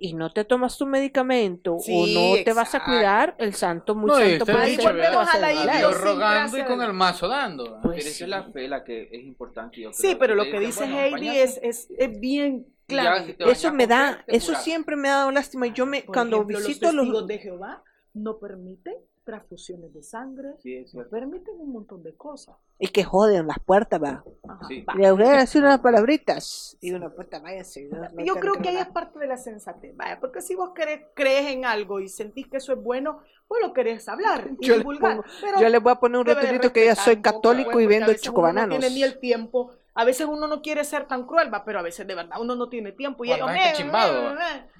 [0.00, 2.06] y no te tomas tu medicamento Sí, o
[2.38, 2.90] no te vas a exacto.
[2.90, 5.76] cuidar, el santo muy No, y santo este puede ser- te va a la.
[5.78, 7.64] Dios rogando y con el mazo dando.
[7.82, 8.24] Pues Pero esa sí.
[8.24, 9.80] es la fe la que es importante.
[9.80, 10.18] Yo Sí, creo.
[10.18, 13.24] pero lo Te que dice, bueno, Heidi es, es, es bien Ya, claro.
[13.26, 15.66] si Eso me da, eso siempre me ha dado lástima.
[15.66, 17.84] Yo me, Por cuando ejemplo, visito los los, testigos de Jehová
[18.14, 18.94] no permiten
[19.24, 21.10] transfusiones de sangre, Sí, es no cierto.
[21.10, 22.56] permiten un montón de cosas.
[22.78, 24.24] y que joden las puertas, va.
[24.66, 24.84] Sí.
[24.96, 26.78] Le voy a decir unas palabritas.
[26.80, 27.88] Y una puerta, váyase.
[27.92, 30.54] no- no Yo creo no que ahí es parte de la sensatez, vaya, porque si
[30.54, 34.48] vos querés- crees en algo y sentís que eso es bueno, vos lo querés hablar
[34.60, 35.16] y Yo le divulgar.
[35.18, 37.84] pongo- pero Yo les voy a poner un rotulito que ya soy poco, católico pues,
[37.84, 38.76] y vendo chocobananos.
[38.76, 39.72] No tiene ni el tiempo.
[39.94, 42.54] A veces uno no quiere ser tan cruel, va, pero a veces de verdad uno
[42.54, 43.24] no tiene tiempo.
[43.24, 44.34] Y ellos, "Eh, eh,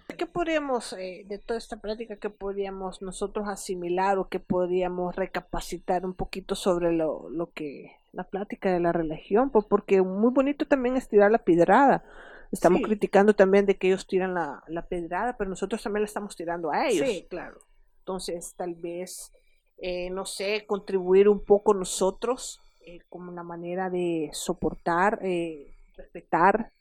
[0.09, 0.15] eh".
[0.17, 6.05] ¿Qué podríamos, eh, de toda esta práctica, qué podríamos nosotros asimilar o qué podríamos recapacitar
[6.05, 9.51] un poquito sobre lo, lo que, la plática de la religión?
[9.51, 12.05] Pues porque muy bonito también es tirar la pedrada.
[12.53, 12.85] Estamos Sí.
[12.85, 16.71] criticando también de que ellos tiran la, la pedrada, pero nosotros también la estamos tirando
[16.71, 17.09] a ellos.
[17.09, 17.59] Sí, claro.
[18.01, 19.33] Entonces, tal vez,
[19.79, 22.61] eh, no sé, contribuir un poco nosotros
[22.97, 26.73] eh, como una manera de soportar, eh, respetar,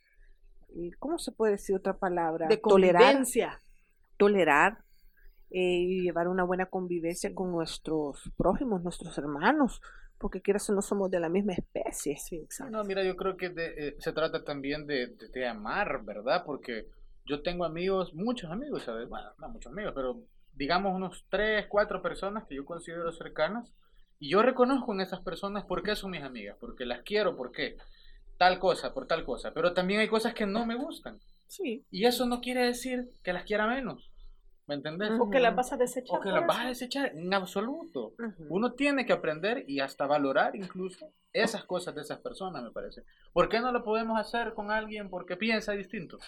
[0.70, 2.48] eh, ¿cómo se puede decir otra palabra?
[2.50, 3.62] De Tolerar, convivencia.
[4.18, 4.80] tolerar
[5.52, 9.82] eh, y llevar una buena convivencia con nuestros prójimos, nuestros hermanos,
[10.20, 12.18] porque quieras o no somos de la misma especie.
[12.18, 12.78] Sí, exacto.
[12.78, 16.44] No, mira, yo creo que de- eh, se trata también de, de- de amar, ¿verdad?
[16.46, 16.88] Porque
[17.26, 19.08] yo tengo amigos, muchos amigos, ¿sabes?
[19.10, 20.22] Bueno, no muchos amigos, pero
[20.54, 23.72] digamos unos tres, cuatro personas que yo considero cercanas.
[24.20, 27.52] Y yo reconozco en esas personas por qué son mis amigas, porque las quiero, por
[27.52, 27.78] qué.
[28.38, 29.54] Tal cosa, por tal cosa.
[29.54, 31.20] Pero también hay cosas que no me gustan.
[31.48, 31.86] Sí.
[31.90, 34.12] Y eso no quiere decir que las quiera menos.
[34.68, 35.12] ¿Me entendés?
[35.20, 36.20] O que las vas a desechar.
[36.20, 38.14] O que las vas a desechar en absoluto.
[38.20, 38.46] Ujú.
[38.50, 43.04] Uno tiene que aprender y hasta valorar incluso esas cosas de esas personas, me parece.
[43.34, 46.20] ¿Por qué no lo podemos hacer con alguien porque piensa distinto?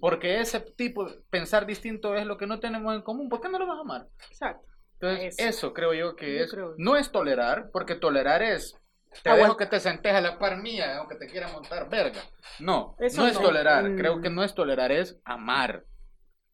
[0.00, 3.28] Porque ese tipo de pensar distinto es lo que no tenemos en común.
[3.28, 4.08] ¿Por qué no lo vas a amar?
[4.28, 4.66] Exacto.
[5.00, 5.48] Entonces, Eso.
[5.48, 6.50] eso, creo yo que Yo es.
[6.50, 6.74] creo.
[6.78, 8.76] No es tolerar, porque tolerar es.
[9.22, 9.44] Te Aguanta.
[9.46, 12.20] dejo que te sentes a la par mía, aunque te quiera montar verga.
[12.58, 13.40] No, Eso no es no.
[13.40, 13.84] tolerar.
[13.88, 13.96] Mm.
[13.96, 15.84] Creo que no es tolerar, es amar.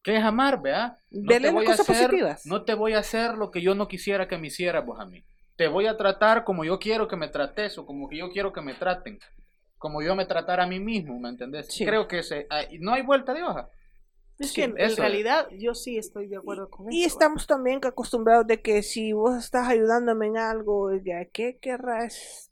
[0.02, 0.96] ¿Qué es amar, vea?
[1.10, 2.46] No te a cosas hacer- positivas.
[2.46, 5.06] No te voy a hacer lo que yo no quisiera que me hicieras vos a
[5.06, 5.24] mí.
[5.56, 8.52] Te voy a tratar como yo quiero que me trates o como que yo quiero
[8.52, 9.18] que me traten.
[9.78, 11.66] Como yo me tratara a mí mismo, ¿me entendés?
[11.68, 11.84] Sí.
[11.84, 13.68] Creo que se, ay, no hay vuelta de hoja.
[14.38, 14.96] Es Sí, que en, es.
[14.96, 16.96] realidad yo sí estoy de acuerdo con eso.
[16.96, 22.50] Y estamos también acostumbrados de que si vos estás ayudándome en algo, ya, ¿qué querrás?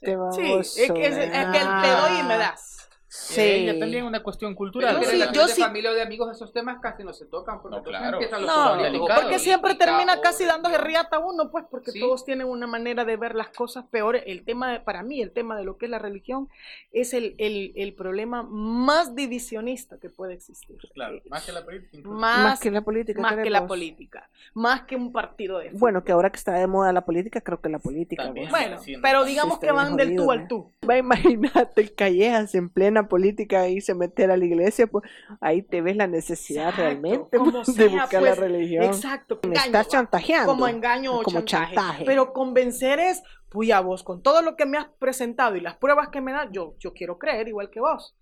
[0.00, 2.88] Te Sí, es que, es, es que te doy y me das.
[3.14, 3.40] Sí.
[3.42, 4.98] Eh, ya también una cuestión Pero cultural.
[4.98, 7.26] que sí, relación yo de sí- familia o de amigos esos temas casi no se
[7.26, 8.12] tocan porque No, claro.
[8.16, 9.22] empiezan los No, delicados.
[9.24, 12.00] porque siempre y termina casi dándose riata uno, pues, porque Sí.
[12.00, 14.22] todos tienen una manera de ver las cosas peores.
[14.26, 16.48] El tema, de- para mí, el tema de lo que es la religión
[16.90, 20.78] es el, el, el problema más divisionista que puede existir.
[20.94, 21.96] Claro, más que la política.
[21.98, 22.18] incluso.
[22.18, 23.20] Más, Más que la política.
[23.20, 23.68] más que la queremos.
[23.68, 25.80] política, más que un partido de fútbol.
[25.80, 28.24] Bueno, que ahora que está de moda la política, creo que la política.
[28.24, 28.48] También.
[28.48, 30.46] Bueno, pero digamos que van del tú al ¿eh?
[30.48, 30.70] tú.
[30.88, 35.04] Va, imagínate el Callejas en plena política y se meter a la iglesia, pues
[35.40, 38.84] ahí te ves la necesidad Exacto, realmente como pues, de sea, buscar la pues, religión.
[38.84, 39.40] Exacto.
[39.42, 39.90] Me engaño, estás va.
[39.90, 40.52] chantajeando.
[40.52, 41.74] Como engaño o Como chantaje.
[41.76, 42.04] chantaje.
[42.04, 46.08] Pero convencer es, puya vos, con todo lo que me has presentado y las pruebas
[46.08, 48.16] que me das, yo, yo quiero creer igual que vos.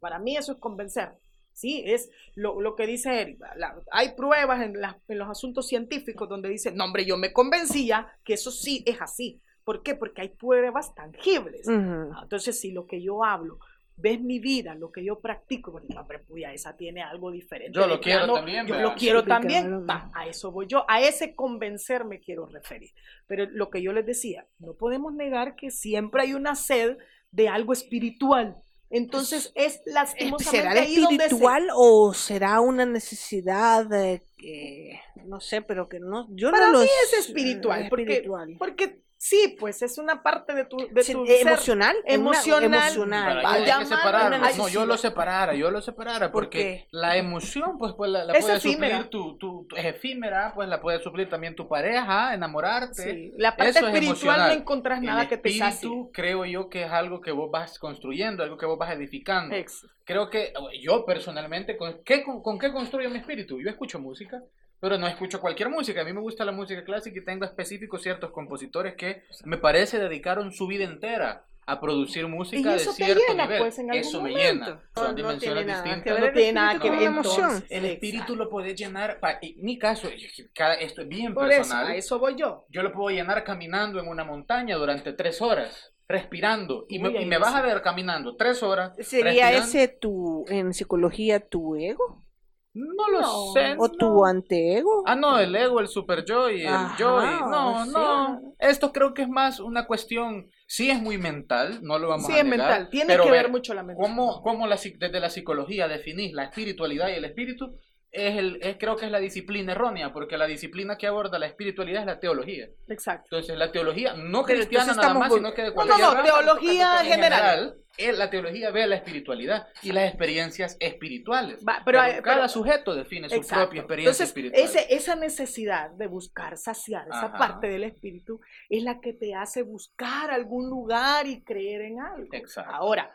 [0.00, 1.10] Para mí eso es convencer.
[1.52, 3.38] Sí, es lo, lo que dice Eric.
[3.56, 7.32] la- hay pruebas en, las- en los asuntos científicos donde dice, no hombre, yo me
[7.34, 9.42] convencía que eso sí es así.
[9.62, 9.94] ¿Por qué?
[9.94, 11.68] Porque hay pruebas tangibles.
[11.68, 13.58] Ah, Entonces, si lo que yo hablo,
[14.00, 17.78] ves mi vida, lo que yo practico, porque, no, hombre, puya, esa tiene algo diferente.
[17.78, 18.90] Yo lo quiero plano, también, Yo ¿verdad?
[18.90, 19.86] lo quiero Sí, también.
[19.88, 20.84] Va, a eso voy yo.
[20.88, 22.90] A ese convencer me quiero referir.
[23.26, 26.96] Pero lo que yo les decía, no podemos negar que siempre hay una sed
[27.30, 28.56] de algo espiritual.
[28.92, 35.38] Entonces, es lastimosamente ¿Será ahí donde se- espiritual o será una necesidad de que, no
[35.38, 38.56] sé, pero que no, yo Para no mí los- es espiritual, porque- espiritual.
[38.58, 41.46] Porque sí, pues es una parte de tu, de Sí, tu eh, ser.
[41.48, 42.64] emocional, es una- emocional.
[42.64, 43.42] emocional.
[43.42, 46.88] Para Vaya hay que una No, yo lo separara, yo lo separara, ¿Por porque qué?
[46.90, 48.96] la emoción, pues, pues la, la Es puede efímera.
[49.02, 53.02] suplir tu, tu, tu- es efímera, pues la puede suplir también tu pareja, enamorarte.
[53.02, 54.58] Sí, La parte Eso es espiritual no emocional.
[54.58, 55.66] encontrás nada El que te sacie.
[55.68, 59.54] espíritu, creo yo que es algo que vos vas construyendo, algo que vos vas edificando.
[59.54, 63.60] Ex- Creo que yo personalmente, ¿con qué, con, con qué construyo mi espíritu?
[63.60, 64.42] Yo escucho música,
[64.80, 66.00] pero no escucho cualquier música.
[66.00, 69.98] A mí me gusta la música clásica y tengo específicos ciertos compositores que me parece
[69.98, 73.58] dedicaron su vida entera a producir música Y eso de te cierto llena, nivel.
[73.60, 74.64] pues, en algún eso me momento.
[74.64, 74.66] llena.
[74.96, 76.14] No, Son no dimensiones tiene nada que distintas.
[76.20, 77.44] ver No tiene nada que ver emoción.
[77.46, 77.70] entonces.
[77.70, 80.08] El espíritu lo puedes llenar, pa- en mi caso,
[80.52, 81.86] cada, esto es bien Por eso, personal.
[81.88, 82.64] a eso voy yo.
[82.70, 86.86] Yo lo puedo llenar caminando en una montaña durante tres horas, respirando.
[86.88, 88.96] Y me, Uy, y me vas a ver caminando tres horas.
[88.98, 89.58] ¿Sería respirando.
[89.68, 92.24] ese tu, en psicología, tu ego?
[92.72, 93.52] No lo No.
[93.52, 93.74] sé.
[93.78, 93.90] ¿O no.
[93.90, 95.02] tu anteego?
[95.06, 97.20] Ah, no, el ego, el super yo y el Ajá, yo.
[97.24, 97.90] y- No, sí.
[97.92, 98.54] no.
[98.60, 100.50] Esto creo que es más una cuestión.
[100.66, 102.90] Sí, es muy mental, no lo vamos Sí, a es negar, mental.
[102.90, 104.00] Tiene que ver ver, mucho la mente.
[104.00, 107.74] ¿Cómo, cómo la, desde la psicología definís la espiritualidad y el espíritu?
[108.12, 111.46] Es el, es, creo que es la disciplina errónea, porque la disciplina que aborda la
[111.46, 112.66] espiritualidad es la teología.
[112.88, 113.26] Exacto.
[113.30, 117.00] Entonces, la teología, no Pero cristiana nada más, sino que de cualquier no, no, teología
[117.02, 117.76] en general.
[117.98, 121.64] eh, la teología ve la espiritualidad y las experiencias espirituales.
[121.64, 123.64] Va, pero hay- cada pero- sujeto define su Exacto.
[123.66, 124.62] propia experiencia Entonces, espiritual.
[124.64, 127.38] ese- esa necesidad de buscar saciar esa Ajá.
[127.38, 132.28] parte del espíritu es la que te hace buscar algún lugar y creer en algo.
[132.32, 132.72] Exacto.
[132.74, 133.14] Ahora,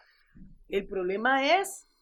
[0.70, 1.95] el problema es eh, eh,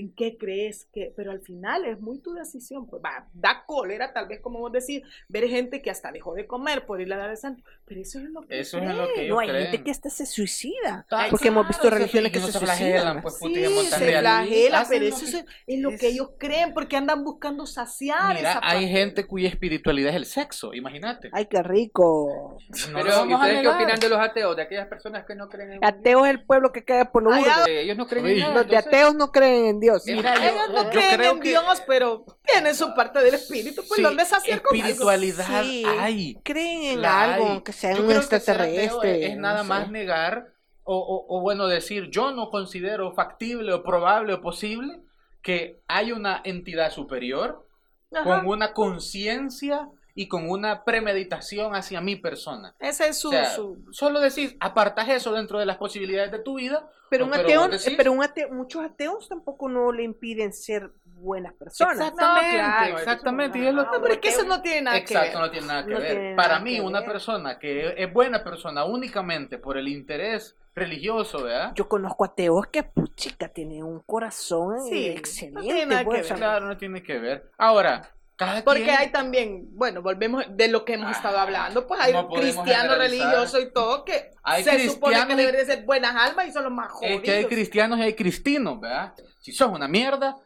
[0.00, 2.86] en qué crees que, pero al final es muy tu decisión.
[2.86, 6.46] Pues va, da cólera, tal vez como vos decís, ver gente que hasta dejó de
[6.46, 8.98] comer por ir a dar el santo, pero eso es lo que Eso es creen.
[8.98, 9.66] lo que ellos No, hay creen.
[9.68, 11.06] gente que hasta se suicida.
[11.10, 13.22] Ah, porque hemos visto religiones sí, que no se flagelan, suicidan.
[13.22, 17.24] pues, Sí, se pero eso que- es, es lo que es- ellos creen, porque andan
[17.24, 18.88] buscando saciar Mira, esa hay parte.
[18.88, 21.30] gente cuya espiritualidad es el sexo, imagínate.
[21.32, 22.58] Ay, qué rico.
[22.90, 24.56] No Pero, lo ¿y vamos a ustedes qué opinan de los ateos?
[24.56, 27.32] De aquellas personas que no creen en Ateo es el pueblo que queda por lo
[27.32, 28.54] Ay, ah, Eh, Ellos no creen en nada.
[28.54, 30.02] Los de ateos no creen en Dios.
[30.06, 33.34] Mira, yo- Ellos no yo creen creo en que- Dios, pero tienen su parte del
[33.34, 34.70] espíritu, pues Sí, con algo.
[34.72, 35.84] espiritualidad Sí.
[35.86, 36.38] hay.
[36.44, 37.60] Creen en La algo, hay.
[37.62, 39.26] que sea Yo un extraterrestre.
[39.26, 39.68] Es, es nada no sé.
[39.68, 40.48] más negar,
[40.84, 45.00] o, o- o bueno, decir, yo no considero factible o probable o posible
[45.42, 47.66] que hay una entidad superior
[48.12, 48.24] Ajá.
[48.24, 49.88] con una conciencia
[50.20, 52.74] y con una premeditación hacia mi persona.
[52.78, 56.40] Ese es su, O sea, su- solo decís, apartas eso dentro de las posibilidades de
[56.40, 56.90] tu vida.
[57.08, 61.54] Pero un ateo, decís, pero un ateo, muchos ateos tampoco no le impiden ser buenas
[61.54, 61.94] personas.
[61.98, 63.58] Exactamente, claro, exactamente.
[63.60, 65.40] y es lo- No, pero es que eso no tiene nada Exacto, que ver.
[65.46, 66.10] no tiene nada que No ver.
[66.10, 67.08] tiene Para nada mí, que una ver.
[67.12, 71.72] persona que es buena persona únicamente por el interés religioso, ¿verdad?
[71.74, 75.60] Yo conozco ateos que, puchica, tienen un corazón Sí, eh, no excelente.
[75.62, 76.44] tiene nada pues, que sea, ver.
[76.44, 77.50] Claro, no tiene que ver.
[77.58, 78.10] Ahora,
[78.46, 78.96] cada Porque quien...
[78.96, 83.70] hay también, bueno, volvemos de lo que hemos estado hablando, pues hay cristianos religiosos y
[83.72, 87.16] todo que Hay se supone que deberían ser buenas almas y son los más jodidos.
[87.18, 89.12] Es que hay cristianos y hay cristinos, ¿verdad?
[89.40, 90.36] Si sos una mierda,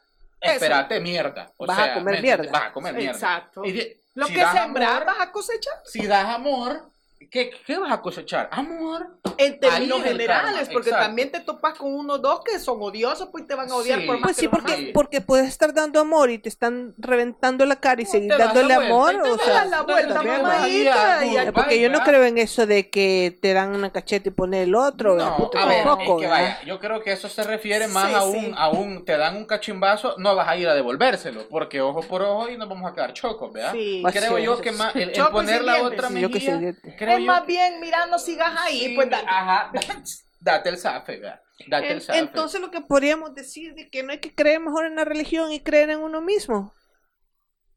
[0.41, 0.55] Eso.
[0.55, 1.53] espérate mierda.
[1.57, 2.47] O Vas a sea, comer ¿me entiendes?
[2.47, 2.59] mierda.
[2.59, 3.13] Vas a comer mierda.
[3.13, 3.63] Exacto.
[3.63, 5.75] De- Lo si que sembrar amor- vas a cosechar.
[5.85, 6.91] Si das amor,
[7.31, 8.49] ¿qué, qué vas a cosechar?
[8.53, 9.19] Amor.
[9.37, 11.07] En términos generales, porque exacto.
[11.09, 14.07] también te topas con unos dos que son odiosos, pues te van a odiar Sí.
[14.07, 17.67] por más Pues que sí, porque, porque puedes estar dando amor y te están reventando
[17.67, 19.15] la cara y seguir dándole vuelta amor.
[19.15, 22.67] y te O sea, la vuelta, mamadita, y- ahí, porque yo no creo en eso
[22.67, 25.17] de que te dan una cacheta y poner el otro.
[25.17, 26.43] No, puta, a ver, tampoco, es que ¿verdad?
[26.57, 28.47] vaya, yo creo que eso se refiere más Sí, a, sí.
[28.47, 32.03] un, a un, te dan un cachimbazo, no vas a ir a devolvérselo, porque ojo
[32.03, 33.73] por ojo y nos vamos a quedar chocos, ¿verdad?
[33.73, 34.03] Sí.
[34.13, 36.75] Creo sí, yo que más, el, poner la otra mejilla,
[37.05, 39.27] creo es yo más bien, mira, no sigas ahí, Sí, pues dale.
[39.29, 39.73] Ajá,
[40.41, 41.41] date el zafe, ¿verdad?
[41.69, 42.19] Date el zafe.
[42.19, 45.53] entonces lo que podríamos decir de que no hay que creer mejor en la religión
[45.53, 46.73] y creer en uno mismo.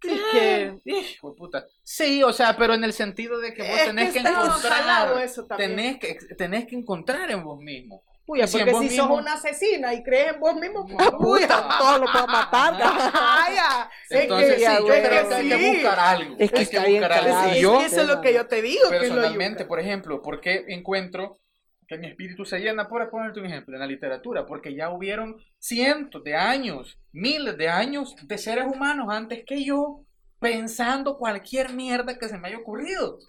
[0.01, 1.65] Sí, que- Hijo puta.
[1.83, 5.45] Sí, o sea, pero en el sentido de que vos Es tenés que encontrar, eso
[5.57, 8.03] tenés que, tenés que encontrar en vos mismo.
[8.27, 11.47] Puya, si porque si mismo- sos una asesina y crees en vos mismo, pues, puya.
[11.79, 12.73] Todo lo puedo matar.
[13.13, 16.35] Vaya, es Entonces, que, sí, yo güey, creo que hay que buscar algo.
[16.37, 17.47] Es que hay que buscar algo.
[17.47, 18.89] Y Es yo, que eso es lo que yo te digo.
[18.89, 21.39] que es lo personalmente, por ejemplo, porque encuentro
[21.87, 25.37] que mi espíritu se llena, por ponerte un ejemplo, en la literatura, porque ya hubieron
[25.57, 30.01] cientos de años, miles de años de seres humanos antes que yo,
[30.37, 33.19] pensando cualquier mierda que se me haya ocurrido.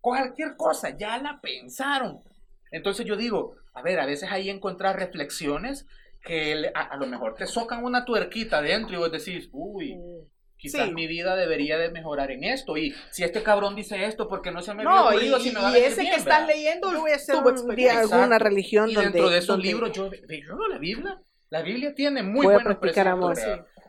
[0.00, 2.18] Cualquier cosa, ya la pensaron.
[2.72, 5.86] Entonces yo digo, a ver, a veces ahí encontrar reflexiones
[6.24, 9.96] que a, a lo mejor te socan una tuerquita dentro y vos decís, uy,
[10.56, 10.94] quizás Sí.
[10.94, 12.76] mi vida debería de mejorar en esto.
[12.76, 15.70] Y si este cabrón dice esto, porque no se me No, ocurrido, si me va
[15.70, 18.88] a y ese bien, que estás leyendo, Yo voy a hacer un día alguna religión
[18.90, 21.20] Y donde, dentro de esos donde libros, yo, yo la Biblia,
[21.50, 23.38] la Biblia tiene muy buenos preceptos.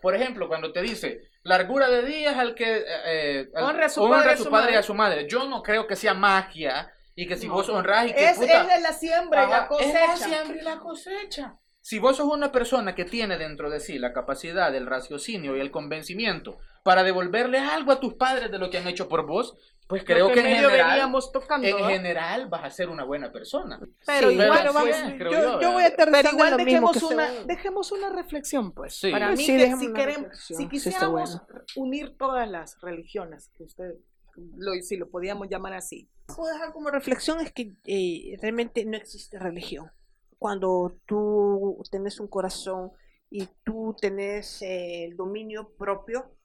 [0.02, 3.90] Por ejemplo, cuando te dice, largura de días al que eh, eh, al- Honre a
[3.90, 5.28] su honra padre a su padre y a su madre.
[5.30, 7.53] Yo no creo que sea magia y que si No.
[7.53, 9.99] vos honrás y que es, puta, es de la siembra y la Ajá, Es la
[10.07, 10.18] cosecha.
[10.18, 11.55] siembra y la cosecha.
[11.82, 15.59] Si vos sos una persona que tiene dentro de sí la capacidad, el raciocinio y
[15.59, 19.55] el convencimiento para devolverle algo a tus padres de lo que han hecho por vos,
[19.86, 21.68] pues creo Lo que, en general, tocando.
[21.68, 21.89] en ¿verdad?
[21.89, 23.82] general vas a ser una buena persona.
[24.05, 26.57] Pero Sí, igual, pero vamos- sí, yo, yo, yo voy a estar pero igual lo
[26.57, 28.95] mismo dejemos que una, dejemos una reflexión, pues.
[28.95, 29.11] Sí.
[29.11, 31.64] Para mí, sí, que si, queremos, si quisiéramos bueno.
[31.76, 33.91] unir todas las religiones, que usted,
[34.36, 38.98] lo, si lo podíamos llamar así, puedo dejar como reflexión es que eh, realmente no
[38.98, 39.92] existe religión.
[40.38, 42.92] Cuando tú tenés un corazón
[43.30, 46.36] y tú tenés eh, el dominio propio,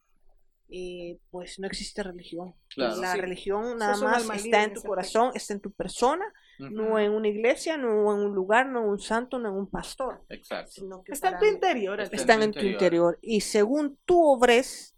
[0.71, 2.55] eh, pues no existe religión.
[2.69, 2.97] Claro.
[3.01, 3.21] La Sí.
[3.21, 6.25] religión nada más está en en tu corazón, está en tu persona,
[6.61, 6.71] Ujú.
[6.71, 9.71] no en una iglesia, no en un lugar, no en un santo, no en un
[9.71, 10.25] pastor.
[10.29, 10.71] Exacto.
[10.73, 12.01] Sino que está en tu interior.
[12.01, 13.15] Está están en tu tu interior.
[13.15, 13.19] interior.
[13.23, 14.95] Y según tú obres,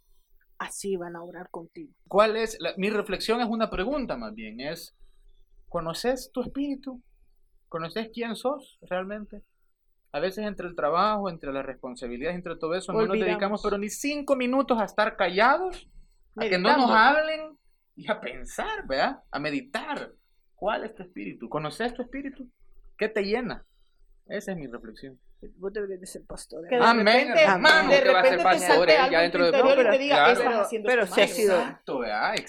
[0.61, 1.93] así van a obrar contigo.
[2.07, 2.57] ¿Cuál es?
[2.59, 4.95] la- mi reflexión es una pregunta más bien, es,
[5.67, 7.01] ¿conoces tu espíritu?
[7.67, 9.41] ¿Conoces quién sos realmente?
[10.11, 13.27] A veces entre el trabajo, entre las responsabilidades, entre todo eso, no nos Olvidamos.
[13.29, 15.87] dedicamos pero ni cinco minutos a estar callados,
[16.35, 17.57] a que no nos hablen
[17.95, 19.23] y a pensar, ¿verdad?
[19.31, 20.11] A meditar.
[20.55, 21.47] ¿Cuál es tu espíritu?
[21.49, 22.47] ¿Conoces tu espíritu?
[22.97, 23.65] ¿Qué te llena?
[24.27, 25.17] Esa es mi reflexión.
[25.57, 26.67] Vos deberías de ser pastor.
[26.67, 27.89] Que de Amén, repente, hermano.
[27.89, 29.71] de Que va a ser repente te pastor, salte algo ya dentro de poco.
[29.73, 30.31] y te diga, Claro.
[30.33, 31.27] estás Pero- haciendo pero sí ha mal".
[31.29, 31.63] sido-.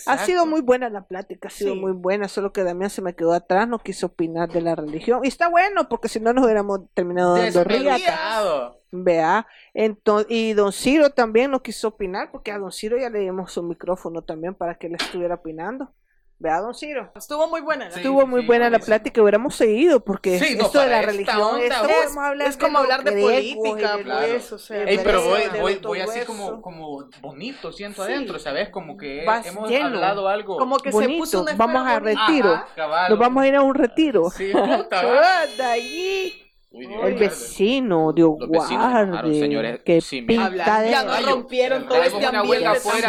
[0.07, 1.81] Ha sido muy buena la plática, ha sido Sí.
[1.81, 5.21] muy buena, solo que Damián se me quedó atrás, no quiso opinar de la religión.
[5.25, 8.73] Y está bueno, porque si no nos hubiéramos terminado dando riata.
[8.91, 13.21] Vea, entonces, y don Ciro también no quiso opinar, porque a don Ciro ya le
[13.21, 15.93] dimos su micrófono también para que él estuviera opinando.
[16.39, 17.13] Vea, don Ciro.
[17.15, 17.85] Estuvo muy buena.
[17.85, 17.93] ¿no?
[17.93, 21.03] Sí, Estuvo muy sí, buena la plática, hubiéramos seguido, porque Sí, no, esto de la
[21.03, 24.39] religión, onda, esto es- hablar es como hablar de política, de Claro.
[24.53, 28.11] o sea, Ey, pero voy, así como, como bonito, siento Sí.
[28.13, 28.71] adentro, ¿sabes?
[28.71, 29.87] Como que Vas hemos lleno.
[29.87, 30.57] hablado algo.
[30.57, 31.19] Como que se bonito.
[31.19, 32.55] puso una Vamos a retiro.
[32.55, 33.09] Ajá.
[33.09, 34.29] Nos vamos a ir a un retiro.
[34.31, 35.01] Sí, puta.
[36.73, 39.39] Uy, Dios El vecino, Dios guarde.
[39.39, 39.81] señores.
[39.85, 40.51] Qué Sí, mira.
[40.51, 40.91] picadera.
[40.91, 42.81] Ya nos rompieron todo este una ambiente.
[42.81, 43.05] Sí,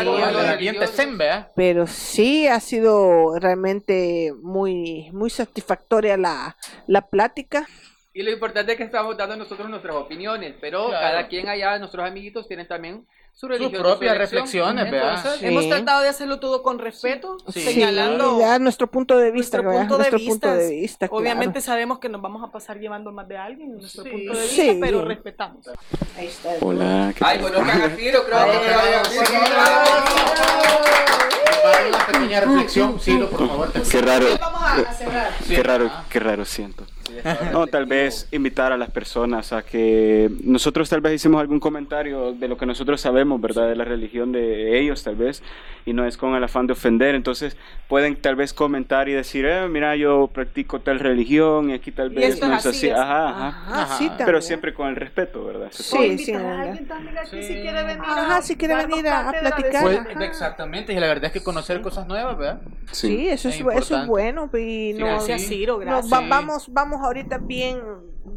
[0.53, 1.51] ambiente zen, ¿verdad?
[1.55, 6.57] Pero sí ha sido realmente muy, muy satisfactoria la,
[6.87, 7.67] la plática.
[8.13, 10.99] Y lo importante es que estamos dando nosotros nuestras opiniones, pero Claro.
[11.07, 13.81] cada quien allá, nuestros amiguitos, tienen también su Sus religión.
[13.81, 15.15] propias su reflexiones, ¿verdad?
[15.17, 15.47] Entonces, Sí.
[15.47, 17.59] Hemos tratado de hacerlo todo con respeto, Sí.
[17.61, 20.31] señalando Sí, nuestro punto de vista, nuestro punto de Nuestro vista.
[20.31, 21.21] punto de vista, claro.
[21.21, 24.09] Obviamente sabemos que nos vamos a pasar llevando más de alguien en nuestro Sí.
[24.11, 24.77] punto de vista, Sí.
[24.79, 25.67] pero respetamos.
[26.17, 26.49] Ahí está.
[26.61, 28.53] Hola, ¿qué Ay, bueno, Cagafiro, creo que
[31.63, 33.71] Para una pequeña reflexión, Ciro, por favor.
[33.71, 35.31] te- Qué raro, Vamos a, a cerrar.
[35.45, 35.55] Sí.
[35.55, 36.85] qué raro, qué raro siento.
[37.51, 42.33] No, tal vez invitar a las personas a que nosotros tal vez hicimos algún comentario
[42.33, 43.67] de lo que nosotros sabemos, ¿verdad?
[43.69, 45.43] De la religión de ellos, tal vez,
[45.85, 47.15] y no es con el afán de ofender.
[47.15, 47.57] Entonces,
[47.87, 52.11] pueden tal vez comentar y decir, eh, mira, yo practico tal religión y aquí tal
[52.11, 52.87] Y vez esto no es así, así.
[52.87, 53.97] es- Ajá, ajá.
[53.97, 55.67] Sí, Pero siempre con el respeto, ¿verdad?
[55.71, 56.59] Sí, sí, a ¿verdad?
[56.61, 57.53] alguien también aquí si Sí.
[57.61, 58.01] quiere venir.
[58.05, 59.81] Ajá, si quiere venir a- a platicar.
[59.83, 62.61] Pues, exactamente, y la verdad es que conocer cosas nuevas, ¿verdad?
[62.91, 64.07] Sí, eso es, Es eso es importante.
[64.09, 64.49] bueno.
[64.53, 65.47] Y Sí, no, Gracias, Sí.
[65.47, 66.13] Ciro, no, gracias.
[66.13, 66.25] va- Sí.
[66.29, 67.79] vamos, vamos ahorita bien,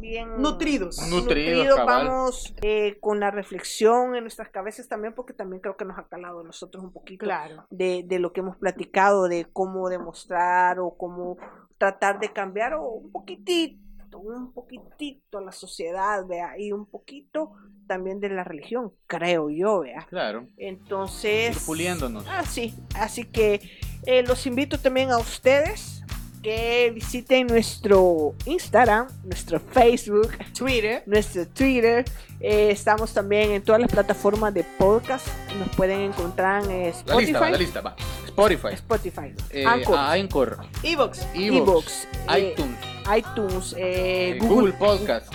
[0.01, 0.99] bien Nutridos.
[1.11, 5.99] Nutridos, vamos eh, con la reflexión en nuestras cabezas también, porque también creo que nos
[5.99, 7.67] ha calado a nosotros un poquito Claro.
[7.71, 11.37] de, de lo que hemos platicado, de cómo demostrar o cómo
[11.79, 17.53] tratar de cambiar o un poquitito, un poquitito la sociedad, vea, y un poquito
[17.87, 20.07] también de la religión, creo yo, vea.
[20.09, 20.49] Claro.
[20.57, 22.25] Entonces, Ir puliéndonos.
[22.29, 22.75] Ah, sí.
[22.97, 23.61] Así que
[24.07, 26.03] eh, los invito también a ustedes
[26.47, 31.03] que visiten nuestro Instagram, nuestro Facebook, Twitter.
[31.05, 32.05] nuestro Twitter.
[32.39, 35.27] Eh, estamos también en todas las plataformas de podcast.
[35.59, 37.51] Nos pueden encontrar en eh, La lista, va, Spotify.
[37.51, 37.97] la lista, va.
[38.27, 41.27] Spotify, Spotify, eh, Anchor, Anchor, Evox.
[41.35, 42.79] Evox, eh, iTunes,
[43.19, 45.33] iTunes, eh, eh, Google, Google Podcast.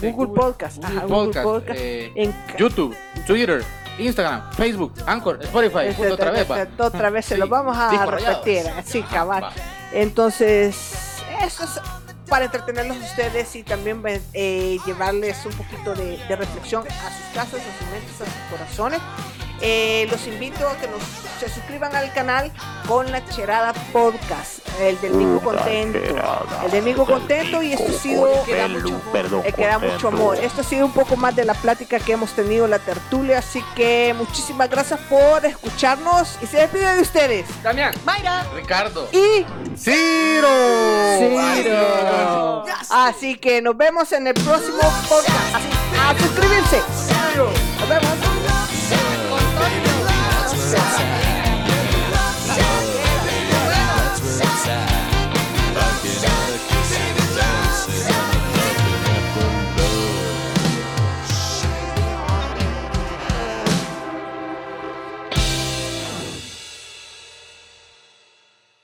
[0.00, 1.78] Eh, Google Podcast, Google ajá, Google Podcast, Podcast.
[1.78, 2.96] eh, en YouTube,
[3.26, 3.62] Twitter,
[3.98, 5.86] Instagram, Facebook, Anchor, Spotify.
[5.86, 6.66] Este, otra vez, va.
[6.78, 8.68] Otra vez se Sí, lo vamos a disco repetir.
[8.68, 9.44] Así, Ajá, cabal.
[9.44, 9.52] va.
[9.92, 11.80] Entonces, eso es
[12.28, 17.60] para entretenerlos ustedes y también eh, llevarles un poquito de, de reflexión a sus casas,
[17.60, 19.00] a sus mentes, a sus corazones.
[19.60, 21.02] Eh, los invito a que nos,
[21.40, 22.52] se suscriban al canal
[22.86, 25.98] con la Cherada Podcast, el del Mico Contento.
[26.64, 28.28] El del Mico Contento y esto ha sido...
[29.12, 30.36] Perdón, Eh, queda mucho amor.
[30.36, 33.64] Esto ha sido un poco más de la plática que hemos tenido, la tertulia, así
[33.74, 37.46] que muchísimas gracias por escucharnos y se despide de ustedes.
[37.62, 37.94] Damián.
[38.04, 38.44] Mayra.
[38.54, 39.08] Ricardo.
[39.12, 39.44] Y
[39.76, 40.48] Ciro.
[41.18, 42.64] Ciro.
[42.90, 45.54] Así que nos vemos en el próximo podcast.
[45.54, 46.82] Así, a suscribirse.
[47.36, 49.05] Nos vemos.
[50.66, 51.25] sense.